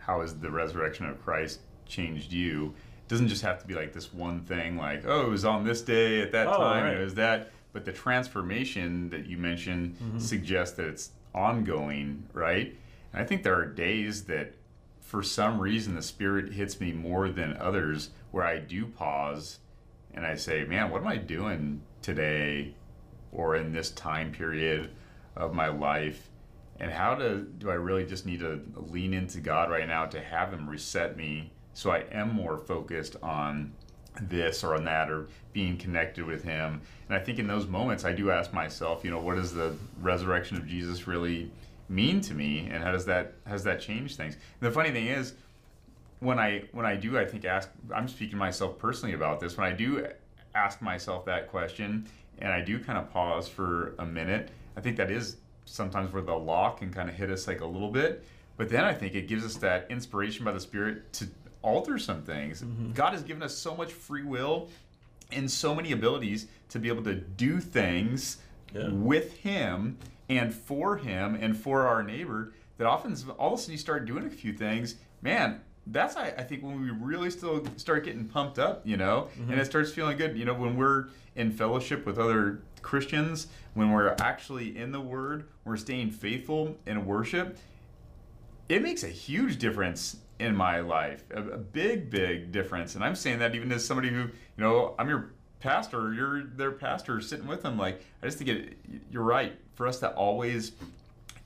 how 0.00 0.20
has 0.20 0.34
the 0.38 0.50
resurrection 0.50 1.06
of 1.06 1.22
Christ 1.22 1.60
changed 1.86 2.32
you? 2.32 2.74
It 3.06 3.08
doesn't 3.08 3.28
just 3.28 3.42
have 3.42 3.60
to 3.60 3.66
be 3.66 3.74
like 3.74 3.92
this 3.92 4.12
one 4.12 4.40
thing, 4.40 4.76
like, 4.76 5.04
oh, 5.06 5.26
it 5.26 5.30
was 5.30 5.44
on 5.44 5.64
this 5.64 5.80
day 5.80 6.20
at 6.20 6.32
that 6.32 6.48
Oh, 6.48 6.56
time, 6.58 6.84
right. 6.84 6.96
it 6.96 7.04
was 7.04 7.14
that. 7.14 7.50
But 7.72 7.84
the 7.84 7.92
transformation 7.92 9.10
that 9.10 9.26
you 9.26 9.36
mentioned 9.38 9.96
Mhm. 10.00 10.20
suggests 10.20 10.76
that 10.76 10.86
it's 10.86 11.12
ongoing, 11.34 12.24
right? 12.32 12.76
And 13.12 13.22
I 13.22 13.24
think 13.24 13.42
there 13.42 13.54
are 13.54 13.66
days 13.66 14.24
that, 14.24 14.54
for 15.00 15.22
some 15.22 15.60
reason, 15.60 15.94
the 15.94 16.02
Spirit 16.02 16.52
hits 16.52 16.80
me 16.80 16.92
more 16.92 17.28
than 17.28 17.56
others 17.56 18.10
where 18.30 18.44
I 18.44 18.58
do 18.58 18.86
pause 18.86 19.60
and 20.12 20.26
I 20.26 20.34
say, 20.34 20.64
man, 20.64 20.90
what 20.90 21.02
am 21.02 21.08
I 21.08 21.16
doing 21.16 21.82
today 22.02 22.74
or 23.32 23.54
in 23.56 23.72
this 23.72 23.90
time 23.92 24.32
period 24.32 24.90
of 25.36 25.54
my 25.54 25.68
life? 25.68 26.28
And 26.80 26.90
how 26.90 27.14
to, 27.14 27.42
do 27.42 27.70
I 27.70 27.74
really 27.74 28.06
just 28.06 28.26
need 28.26 28.40
to 28.40 28.60
lean 28.74 29.12
into 29.14 29.40
God 29.40 29.70
right 29.70 29.86
now 29.86 30.06
to 30.06 30.20
have 30.20 30.52
Him 30.52 30.68
reset 30.68 31.16
me 31.16 31.52
so 31.72 31.90
I 31.90 32.04
am 32.10 32.32
more 32.34 32.58
focused 32.58 33.16
on 33.22 33.72
this 34.22 34.64
or 34.64 34.74
on 34.74 34.84
that 34.84 35.10
or 35.10 35.28
being 35.52 35.76
connected 35.76 36.24
with 36.24 36.42
Him? 36.42 36.80
And 37.08 37.16
I 37.16 37.20
think 37.20 37.38
in 37.38 37.46
those 37.46 37.66
moments, 37.66 38.04
I 38.04 38.12
do 38.12 38.30
ask 38.30 38.52
myself, 38.52 39.04
you 39.04 39.10
know, 39.10 39.20
what 39.20 39.36
does 39.36 39.52
the 39.52 39.74
resurrection 40.00 40.56
of 40.56 40.66
Jesus 40.66 41.06
really 41.06 41.50
mean 41.88 42.20
to 42.20 42.34
me, 42.34 42.68
and 42.70 42.82
how 42.82 42.92
does 42.92 43.04
that 43.06 43.34
has 43.46 43.64
that 43.64 43.80
changed 43.80 44.16
things? 44.16 44.34
And 44.34 44.70
the 44.70 44.72
funny 44.72 44.90
thing 44.90 45.06
is, 45.06 45.34
when 46.20 46.38
I 46.38 46.62
when 46.72 46.86
I 46.86 46.96
do 46.96 47.18
I 47.18 47.24
think 47.24 47.44
ask 47.44 47.68
I'm 47.94 48.06
speaking 48.06 48.32
to 48.32 48.36
myself 48.36 48.78
personally 48.78 49.14
about 49.14 49.40
this 49.40 49.56
when 49.56 49.66
I 49.66 49.72
do 49.72 50.06
ask 50.54 50.80
myself 50.80 51.24
that 51.24 51.48
question 51.48 52.06
and 52.38 52.52
I 52.52 52.60
do 52.60 52.78
kind 52.78 52.98
of 52.98 53.10
pause 53.10 53.48
for 53.48 53.94
a 53.98 54.06
minute 54.06 54.50
I 54.76 54.80
think 54.80 54.96
that 54.98 55.10
is 55.10 55.38
sometimes 55.64 56.12
where 56.12 56.22
the 56.22 56.34
law 56.34 56.70
can 56.70 56.92
kind 56.92 57.08
of 57.08 57.14
hit 57.14 57.30
us 57.30 57.46
like 57.46 57.62
a 57.62 57.66
little 57.66 57.90
bit 57.90 58.24
but 58.56 58.68
then 58.68 58.84
I 58.84 58.92
think 58.92 59.14
it 59.14 59.26
gives 59.26 59.44
us 59.44 59.56
that 59.56 59.86
inspiration 59.90 60.44
by 60.44 60.52
the 60.52 60.60
spirit 60.60 61.10
to 61.14 61.26
alter 61.62 61.98
some 61.98 62.22
things. 62.22 62.62
Mm-hmm. 62.62 62.92
God 62.92 63.12
has 63.12 63.22
given 63.22 63.42
us 63.42 63.56
so 63.56 63.74
much 63.74 63.92
free 63.92 64.22
will 64.22 64.68
and 65.32 65.50
so 65.50 65.74
many 65.74 65.92
abilities 65.92 66.46
to 66.70 66.78
be 66.78 66.88
able 66.88 67.04
to 67.04 67.14
do 67.14 67.60
things 67.60 68.38
Yeah. 68.74 68.88
with 68.90 69.36
Him 69.38 69.98
and 70.28 70.54
for 70.54 70.96
Him 70.96 71.36
and 71.40 71.56
for 71.56 71.86
our 71.86 72.02
neighbor 72.02 72.52
that 72.78 72.86
often 72.86 73.16
all 73.38 73.54
of 73.54 73.58
a 73.58 73.62
sudden 73.62 73.72
you 73.72 73.78
start 73.78 74.06
doing 74.06 74.26
a 74.26 74.30
few 74.30 74.52
things, 74.52 74.96
man. 75.22 75.60
That's 75.86 76.16
I, 76.16 76.28
I 76.28 76.42
think 76.42 76.62
when 76.62 76.80
we 76.80 76.90
really 76.90 77.30
still 77.30 77.64
start 77.76 78.04
getting 78.04 78.28
pumped 78.28 78.58
up, 78.58 78.86
you 78.86 78.96
know, 78.96 79.28
and 79.36 79.48
mm-hmm. 79.48 79.58
it 79.58 79.64
starts 79.64 79.90
feeling 79.90 80.16
good. 80.16 80.36
You 80.36 80.44
know, 80.44 80.54
when 80.54 80.76
we're 80.76 81.06
in 81.34 81.50
fellowship 81.50 82.06
with 82.06 82.18
other 82.18 82.60
Christians, 82.82 83.48
when 83.74 83.90
we're 83.90 84.14
actually 84.20 84.76
in 84.76 84.92
the 84.92 85.00
Word, 85.00 85.48
we're 85.64 85.78
staying 85.78 86.10
faithful 86.10 86.76
in 86.86 87.06
worship 87.06 87.58
it 88.70 88.82
makes 88.82 89.02
a 89.02 89.08
huge 89.08 89.58
difference 89.58 90.16
in 90.40 90.56
my 90.56 90.80
life. 90.80 91.24
A, 91.32 91.42
a 91.42 91.58
big 91.58 92.10
big 92.10 92.50
difference. 92.50 92.94
And 92.94 93.04
i'm 93.04 93.14
saying 93.14 93.38
that 93.38 93.54
even 93.54 93.70
as 93.72 93.84
somebody 93.84 94.08
who 94.08 94.20
you 94.20 94.30
know 94.58 94.94
i'm 94.98 95.08
your 95.08 95.30
pastor 95.60 96.14
you're 96.14 96.44
their 96.44 96.72
pastor 96.72 97.20
sitting 97.20 97.46
with 97.46 97.62
them 97.62 97.76
like 97.76 98.02
i 98.22 98.26
just 98.26 98.38
think 98.38 98.50
it 98.50 98.78
you're 99.10 99.22
right. 99.22 99.56
For 99.74 99.86
us 99.86 99.98
to 100.00 100.10
always 100.10 100.72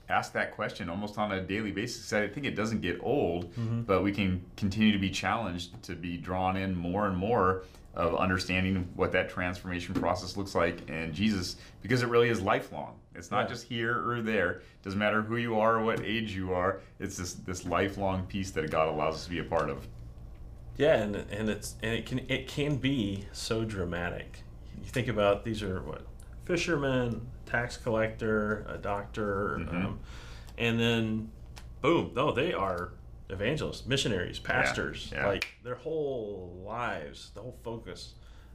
ask 0.09 0.33
that 0.33 0.53
question 0.53 0.91
almost 0.91 1.19
on 1.19 1.33
a 1.33 1.41
daily 1.41 1.71
basis 1.71 2.13
i 2.13 2.27
think 2.29 2.47
it 2.47 2.55
doesn't 2.55 2.81
get 2.81 2.99
old 3.03 3.53
mm-hmm. 3.53 3.83
but 3.83 4.03
we 4.03 4.13
can 4.13 4.45
continue 4.57 4.93
to 4.93 4.99
be 4.99 5.11
challenged 5.11 5.83
to 5.83 5.95
be 5.95 6.17
drawn 6.17 6.57
in 6.57 6.75
more 6.77 7.07
and 7.07 7.17
more 7.17 7.63
of 7.97 8.15
understanding 8.17 8.89
what 8.95 9.13
that 9.13 9.29
transformation 9.31 9.95
process 9.95 10.37
looks 10.37 10.55
like 10.55 10.89
in 10.91 11.13
jesus 11.13 11.57
because 11.83 12.03
it 12.03 12.09
really 12.09 12.29
is 12.29 12.41
lifelong 12.41 12.95
it's 13.15 13.31
not 13.31 13.43
Yeah. 13.43 13.49
just 13.49 13.67
here 13.69 14.09
or 14.11 14.21
there 14.23 14.51
It 14.53 14.63
doesn't 14.83 14.99
matter 14.99 15.23
who 15.23 15.37
you 15.37 15.59
are 15.61 15.77
or 15.79 15.85
what 15.85 16.01
age 16.05 16.35
you 16.35 16.53
are 16.53 16.81
it's 16.99 17.17
this 17.17 17.35
this 17.35 17.65
lifelong 17.65 18.27
piece 18.27 18.51
that 18.53 18.71
god 18.71 18.89
allows 18.89 19.15
us 19.17 19.25
to 19.25 19.31
be 19.31 19.39
a 19.39 19.45
part 19.45 19.71
of 19.71 19.87
Yeah, 20.77 20.97
and 20.97 21.15
and 21.17 21.49
it's 21.49 21.77
and 21.83 21.93
it 21.95 22.05
can 22.07 22.19
it 22.29 22.49
can 22.49 22.77
be 22.77 23.27
so 23.33 23.65
dramatic. 23.65 24.41
You 24.83 24.91
think 24.91 25.07
about 25.07 25.45
these 25.45 25.63
are 25.63 25.81
what 25.83 26.05
fishermen, 26.47 27.21
tax 27.47 27.77
collector, 27.77 28.67
a 28.69 28.77
doctor, 28.77 29.59
Mhm. 29.61 29.85
um, 29.85 30.01
and 30.59 30.79
then 30.81 31.31
boom, 31.81 32.11
no, 32.17 32.33
they 32.33 32.53
are 32.53 32.91
evangelists, 33.31 33.87
missionaries, 33.87 34.39
pastors. 34.39 35.11
yeah. 35.13 35.27
Like 35.27 35.49
their 35.63 35.77
whole 35.77 36.63
lives, 36.65 37.31
the 37.35 37.41
whole 37.41 37.59
focus 37.63 38.15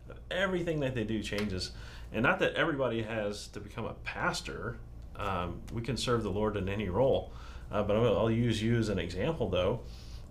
of 0.10 0.20
everything 0.32 0.80
that 0.82 0.96
they 0.96 1.04
do 1.04 1.22
changes. 1.22 1.72
And 2.12 2.24
not 2.24 2.40
that 2.40 2.56
everybody 2.56 3.04
has 3.04 3.48
to 3.50 3.60
become 3.60 3.86
a 3.86 3.94
pastor. 4.04 4.78
Um, 5.16 5.62
we 5.74 5.82
can 5.82 5.98
serve 5.98 6.24
the 6.24 6.32
Lord 6.32 6.58
in 6.58 6.70
any 6.70 6.90
role. 6.90 7.32
Uh, 7.72 7.84
but 7.84 7.96
I'll, 7.96 8.18
I'll 8.18 8.32
use 8.32 8.62
you 8.62 8.78
as 8.78 8.90
an 8.90 8.98
example, 8.98 9.50
though. 9.50 9.82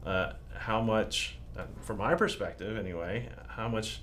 Uh, 0.04 0.32
how 0.56 0.82
much, 0.82 1.36
uh, 1.56 1.62
from 1.82 1.98
my 1.98 2.14
perspective 2.14 2.76
anyway, 2.76 3.28
how 3.48 3.68
much 3.68 4.00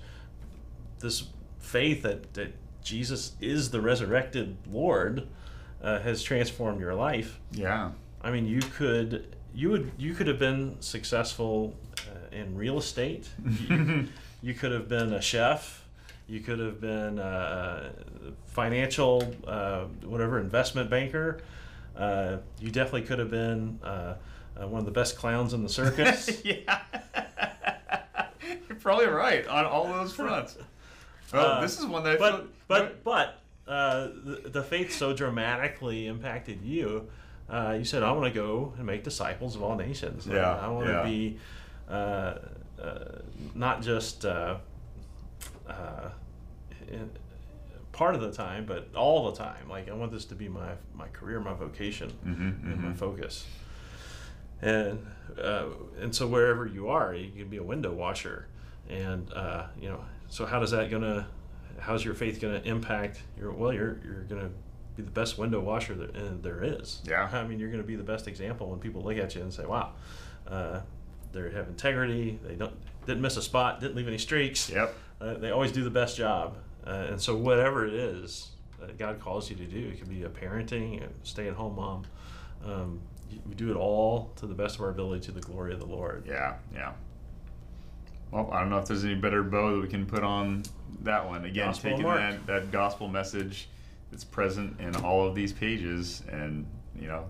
this 1.00 1.24
faith 1.58 2.02
that, 2.02 2.32
that 2.34 2.54
Jesus 2.82 3.32
is 3.40 3.70
the 3.70 3.80
resurrected 3.80 4.56
Lord 4.70 5.26
uh, 5.82 6.00
has 6.00 6.22
transformed 6.22 6.80
your 6.80 6.94
life. 6.94 7.40
yeah 7.52 7.90
I 8.22 8.30
mean, 8.30 8.46
you 8.46 8.60
could 8.60 9.35
you 9.56 9.70
would 9.70 9.90
you 9.96 10.14
could 10.14 10.26
have 10.28 10.38
been 10.38 10.76
successful 10.80 11.74
uh, 12.00 12.36
in 12.36 12.54
real 12.54 12.78
estate. 12.78 13.26
You, 13.68 14.06
you 14.42 14.54
could 14.54 14.70
have 14.70 14.86
been 14.88 15.14
a 15.14 15.20
chef. 15.20 15.82
You 16.28 16.40
could 16.40 16.58
have 16.58 16.80
been 16.80 17.18
a 17.18 17.92
financial 18.46 19.34
uh, 19.46 19.84
whatever 20.04 20.38
investment 20.38 20.90
banker. 20.90 21.40
Uh, 21.96 22.36
you 22.60 22.70
definitely 22.70 23.02
could 23.02 23.18
have 23.18 23.30
been 23.30 23.78
uh, 23.82 24.14
uh, 24.60 24.68
one 24.68 24.80
of 24.80 24.84
the 24.84 24.92
best 24.92 25.16
clowns 25.16 25.54
in 25.54 25.62
the 25.62 25.68
circus. 25.68 26.28
yeah 26.44 26.80
you're 28.68 28.78
probably 28.78 29.06
right 29.06 29.46
on 29.46 29.64
all 29.64 29.86
those 29.86 30.12
fronts 30.12 30.58
well 31.32 31.46
Uh, 31.46 31.60
this 31.62 31.78
is 31.78 31.86
one 31.86 32.04
that 32.04 32.14
I 32.14 32.18
but 32.18 32.36
feel, 32.36 32.46
but 32.68 33.04
but 33.04 33.40
uh, 33.66 34.08
the, 34.24 34.50
the 34.50 34.62
faith 34.62 34.92
so 34.94 35.12
dramatically 35.14 36.06
impacted 36.06 36.62
you. 36.62 37.08
Uh, 37.48 37.76
you 37.78 37.84
said, 37.84 38.02
"I 38.02 38.10
want 38.12 38.24
to 38.32 38.38
go 38.40 38.72
and 38.76 38.86
make 38.86 39.04
disciples 39.04 39.54
of 39.56 39.62
all 39.62 39.76
nations. 39.76 40.26
Yeah, 40.26 40.56
I 40.56 40.68
want 40.68 40.86
to 40.86 40.92
yeah. 40.92 41.02
be 41.04 41.38
uh, 41.88 42.38
uh, 42.82 43.18
not 43.54 43.82
just 43.82 44.24
uh, 44.24 44.56
uh, 45.68 46.10
in, 46.88 47.10
part 47.92 48.14
of 48.14 48.20
the 48.20 48.32
time, 48.32 48.66
but 48.66 48.88
all 48.94 49.30
the 49.30 49.36
time. 49.38 49.68
Like 49.68 49.88
I 49.88 49.94
want 49.94 50.10
this 50.12 50.24
to 50.26 50.34
be 50.34 50.48
my 50.48 50.72
my 50.94 51.06
career, 51.08 51.38
my 51.40 51.54
vocation, 51.54 52.12
Mhm, 52.26 52.64
and 52.72 52.80
my 52.82 52.88
mhm. 52.90 52.96
focus." 52.96 53.46
And 54.62 55.06
uh, 55.40 55.66
and 56.00 56.14
so 56.14 56.26
wherever 56.26 56.66
you 56.66 56.88
are, 56.88 57.14
you 57.14 57.30
can 57.30 57.48
be 57.48 57.58
a 57.58 57.62
window 57.62 57.92
washer, 57.92 58.48
and 58.88 59.32
uh, 59.32 59.66
you 59.80 59.88
know. 59.88 60.00
So 60.28 60.46
how 60.46 60.58
does 60.60 60.72
that 60.72 60.90
gonna? 60.90 61.28
How's 61.78 62.04
your 62.04 62.14
faith 62.14 62.40
gonna 62.40 62.62
impact 62.64 63.22
your? 63.38 63.52
Well, 63.52 63.72
you're 63.72 63.98
you're 64.04 64.24
gonna 64.24 64.50
be 64.96 65.02
the 65.02 65.10
best 65.10 65.38
window 65.38 65.60
washer 65.60 65.94
that 65.94 66.16
uh, 66.16 66.30
there 66.40 66.62
is. 66.62 67.02
Yeah. 67.04 67.28
I 67.32 67.46
mean, 67.46 67.58
you're 67.58 67.70
gonna 67.70 67.82
be 67.82 67.96
the 67.96 68.02
best 68.02 68.26
example 68.28 68.68
when 68.70 68.78
people 68.78 69.02
look 69.02 69.18
at 69.18 69.34
you 69.34 69.42
and 69.42 69.52
say, 69.52 69.66
"Wow, 69.66 69.92
uh, 70.48 70.80
they 71.32 71.42
have 71.52 71.68
integrity. 71.68 72.38
They 72.42 72.54
don't 72.54 72.74
didn't 73.06 73.22
miss 73.22 73.36
a 73.36 73.42
spot, 73.42 73.80
didn't 73.80 73.96
leave 73.96 74.08
any 74.08 74.18
streaks. 74.18 74.68
yep 74.68 74.94
Uh, 75.20 75.34
they 75.34 75.50
always 75.50 75.72
do 75.72 75.84
the 75.84 75.90
best 75.90 76.16
job. 76.16 76.56
Uh, 76.86 77.06
and 77.10 77.20
so 77.20 77.36
whatever 77.36 77.86
it 77.86 77.94
is 77.94 78.50
that 78.80 78.98
God 78.98 79.20
calls 79.20 79.48
you 79.48 79.56
to 79.56 79.64
do, 79.64 79.78
it 79.78 79.98
could 79.98 80.08
be 80.08 80.24
a 80.24 80.28
parenting, 80.28 81.02
a 81.02 81.08
stay-at-home 81.22 81.76
mom. 81.76 82.04
Um, 82.64 83.00
we 83.48 83.54
do 83.54 83.70
it 83.70 83.76
all 83.76 84.30
to 84.36 84.46
the 84.46 84.54
best 84.54 84.76
of 84.76 84.82
our 84.82 84.90
ability 84.90 85.24
to 85.26 85.32
the 85.32 85.40
glory 85.40 85.72
of 85.72 85.80
the 85.80 85.86
Lord. 85.86 86.24
Yeah, 86.26 86.54
yeah. 86.72 86.92
Well, 88.30 88.50
I 88.52 88.60
don't 88.60 88.70
know 88.70 88.78
if 88.78 88.86
there's 88.86 89.04
any 89.04 89.14
better 89.14 89.42
bow 89.42 89.76
that 89.76 89.82
we 89.82 89.88
can 89.88 90.06
put 90.06 90.22
on 90.22 90.64
that 91.02 91.26
one. 91.26 91.44
Again, 91.44 91.66
Gospel 91.66 91.90
taking 91.90 92.06
that, 92.06 92.46
that 92.46 92.72
gospel 92.72 93.08
message 93.08 93.68
that's 94.10 94.24
present 94.24 94.78
in 94.80 94.96
all 94.96 95.26
of 95.26 95.34
these 95.34 95.52
pages 95.52 96.22
and, 96.30 96.66
you 96.98 97.08
know, 97.08 97.26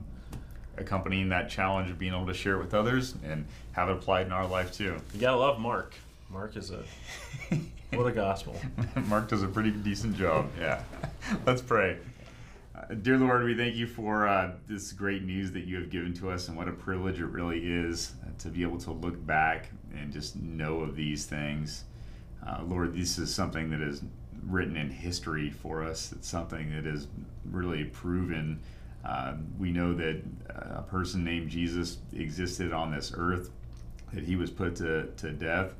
accompanying 0.76 1.28
that 1.30 1.48
challenge 1.48 1.90
of 1.90 1.98
being 1.98 2.12
able 2.12 2.26
to 2.26 2.34
share 2.34 2.54
it 2.54 2.58
with 2.58 2.74
others 2.74 3.14
and 3.24 3.46
have 3.72 3.88
it 3.88 3.92
applied 3.92 4.26
in 4.26 4.32
our 4.32 4.46
life 4.46 4.72
too. 4.72 4.96
You 5.14 5.20
gotta 5.20 5.38
love 5.38 5.58
Mark. 5.58 5.94
Mark 6.30 6.56
is 6.56 6.70
a 6.70 6.82
what 7.92 8.06
a 8.06 8.12
gospel. 8.12 8.60
Mark 9.06 9.28
does 9.28 9.42
a 9.42 9.48
pretty 9.48 9.70
decent 9.70 10.16
job. 10.16 10.50
Yeah. 10.58 10.82
Let's 11.46 11.62
pray. 11.62 11.98
Uh, 12.74 12.94
dear 12.94 13.16
Lord, 13.16 13.44
we 13.44 13.56
thank 13.56 13.74
you 13.74 13.86
for 13.86 14.26
uh, 14.26 14.52
this 14.68 14.92
great 14.92 15.22
news 15.22 15.52
that 15.52 15.64
you 15.64 15.76
have 15.76 15.88
given 15.88 16.12
to 16.14 16.30
us, 16.30 16.48
and 16.48 16.56
what 16.56 16.68
a 16.68 16.72
privilege 16.72 17.20
it 17.20 17.26
really 17.26 17.60
is 17.60 18.12
uh, 18.22 18.30
to 18.38 18.48
be 18.48 18.62
able 18.62 18.78
to 18.78 18.90
look 18.92 19.24
back 19.26 19.70
and 19.96 20.12
just 20.12 20.36
know 20.36 20.80
of 20.80 20.94
these 20.94 21.24
things. 21.24 21.84
Uh, 22.46 22.62
Lord, 22.64 22.94
this 22.94 23.18
is 23.18 23.34
something 23.34 23.70
that 23.70 23.80
is 23.80 24.02
written 24.46 24.76
in 24.76 24.90
history 24.90 25.50
for 25.50 25.82
us. 25.82 26.12
It's 26.12 26.28
something 26.28 26.70
that 26.74 26.86
is 26.86 27.08
really 27.50 27.84
proven. 27.84 28.60
Uh, 29.04 29.34
we 29.58 29.70
know 29.70 29.94
that 29.94 30.22
uh, 30.50 30.78
a 30.78 30.82
person 30.82 31.24
named 31.24 31.50
Jesus 31.50 31.98
existed 32.12 32.72
on 32.72 32.90
this 32.90 33.12
earth, 33.16 33.50
that 34.12 34.24
he 34.24 34.36
was 34.36 34.50
put 34.50 34.76
to, 34.76 35.06
to 35.16 35.30
death, 35.30 35.74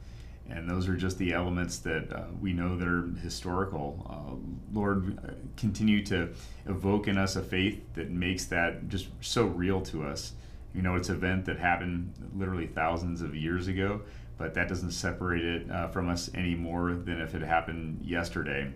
and 0.48 0.68
those 0.68 0.88
are 0.88 0.96
just 0.96 1.18
the 1.18 1.32
elements 1.32 1.78
that 1.78 2.12
uh, 2.12 2.22
we 2.40 2.52
know 2.52 2.76
that 2.76 2.86
are 2.86 3.08
historical. 3.22 4.06
Uh, 4.08 4.76
Lord, 4.78 5.18
uh, 5.26 5.32
continue 5.56 6.04
to 6.06 6.28
evoke 6.66 7.08
in 7.08 7.18
us 7.18 7.36
a 7.36 7.42
faith 7.42 7.80
that 7.94 8.10
makes 8.10 8.44
that 8.46 8.88
just 8.88 9.08
so 9.20 9.46
real 9.46 9.80
to 9.82 10.04
us. 10.04 10.34
You 10.76 10.82
know, 10.82 10.94
it's 10.94 11.08
an 11.08 11.16
event 11.16 11.46
that 11.46 11.58
happened 11.58 12.12
literally 12.36 12.66
thousands 12.66 13.22
of 13.22 13.34
years 13.34 13.66
ago, 13.66 14.02
but 14.36 14.52
that 14.54 14.68
doesn't 14.68 14.90
separate 14.90 15.42
it 15.42 15.70
uh, 15.70 15.88
from 15.88 16.10
us 16.10 16.30
any 16.34 16.54
more 16.54 16.92
than 16.92 17.18
if 17.18 17.34
it 17.34 17.40
happened 17.40 18.04
yesterday. 18.04 18.70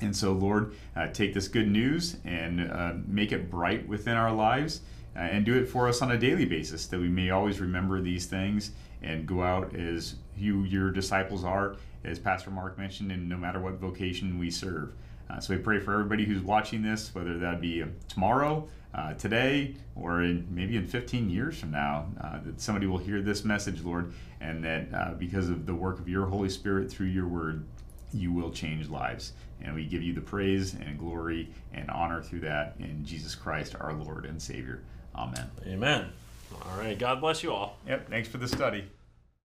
And 0.00 0.16
so, 0.16 0.32
Lord, 0.32 0.74
uh, 0.94 1.08
take 1.08 1.34
this 1.34 1.48
good 1.48 1.68
news 1.68 2.16
and 2.24 2.70
uh, 2.70 2.92
make 3.08 3.32
it 3.32 3.50
bright 3.50 3.86
within 3.88 4.16
our 4.16 4.32
lives 4.32 4.82
uh, 5.16 5.18
and 5.18 5.44
do 5.44 5.54
it 5.56 5.68
for 5.68 5.88
us 5.88 6.00
on 6.00 6.12
a 6.12 6.18
daily 6.18 6.44
basis 6.44 6.86
that 6.86 7.00
we 7.00 7.08
may 7.08 7.30
always 7.30 7.60
remember 7.60 8.00
these 8.00 8.26
things 8.26 8.70
and 9.02 9.26
go 9.26 9.42
out 9.42 9.74
as 9.74 10.14
you, 10.36 10.62
your 10.62 10.92
disciples 10.92 11.42
are, 11.42 11.74
as 12.04 12.20
Pastor 12.20 12.50
Mark 12.50 12.78
mentioned, 12.78 13.10
and 13.10 13.28
no 13.28 13.36
matter 13.36 13.58
what 13.58 13.74
vocation 13.74 14.38
we 14.38 14.48
serve. 14.48 14.92
Uh, 15.28 15.40
so 15.40 15.54
we 15.54 15.60
pray 15.60 15.80
for 15.80 15.92
everybody 15.92 16.24
who's 16.24 16.42
watching 16.42 16.82
this, 16.82 17.12
whether 17.14 17.36
that 17.38 17.60
be 17.60 17.84
tomorrow, 18.08 18.68
uh, 18.94 19.14
today, 19.14 19.74
or 19.94 20.22
in, 20.22 20.46
maybe 20.50 20.76
in 20.76 20.86
15 20.86 21.30
years 21.30 21.58
from 21.58 21.70
now, 21.70 22.06
uh, 22.20 22.38
that 22.44 22.60
somebody 22.60 22.86
will 22.86 22.98
hear 22.98 23.22
this 23.22 23.44
message, 23.44 23.82
Lord, 23.82 24.12
and 24.40 24.64
that 24.64 24.88
uh, 24.94 25.14
because 25.14 25.48
of 25.48 25.66
the 25.66 25.74
work 25.74 25.98
of 25.98 26.08
your 26.08 26.26
Holy 26.26 26.48
Spirit 26.48 26.90
through 26.90 27.06
your 27.06 27.26
word, 27.26 27.64
you 28.12 28.32
will 28.32 28.50
change 28.50 28.88
lives. 28.88 29.32
And 29.62 29.74
we 29.74 29.84
give 29.84 30.02
you 30.02 30.12
the 30.12 30.20
praise 30.20 30.74
and 30.74 30.98
glory 30.98 31.48
and 31.72 31.88
honor 31.90 32.20
through 32.20 32.40
that 32.40 32.74
in 32.78 33.04
Jesus 33.04 33.34
Christ, 33.34 33.76
our 33.80 33.92
Lord 33.92 34.26
and 34.26 34.42
Savior. 34.42 34.82
Amen. 35.14 35.50
Amen. 35.66 36.08
All 36.52 36.78
right. 36.78 36.98
God 36.98 37.20
bless 37.20 37.42
you 37.42 37.52
all. 37.52 37.78
Yep, 37.86 38.10
thanks 38.10 38.28
for 38.28 38.38
the 38.38 38.48
study. 38.48 38.84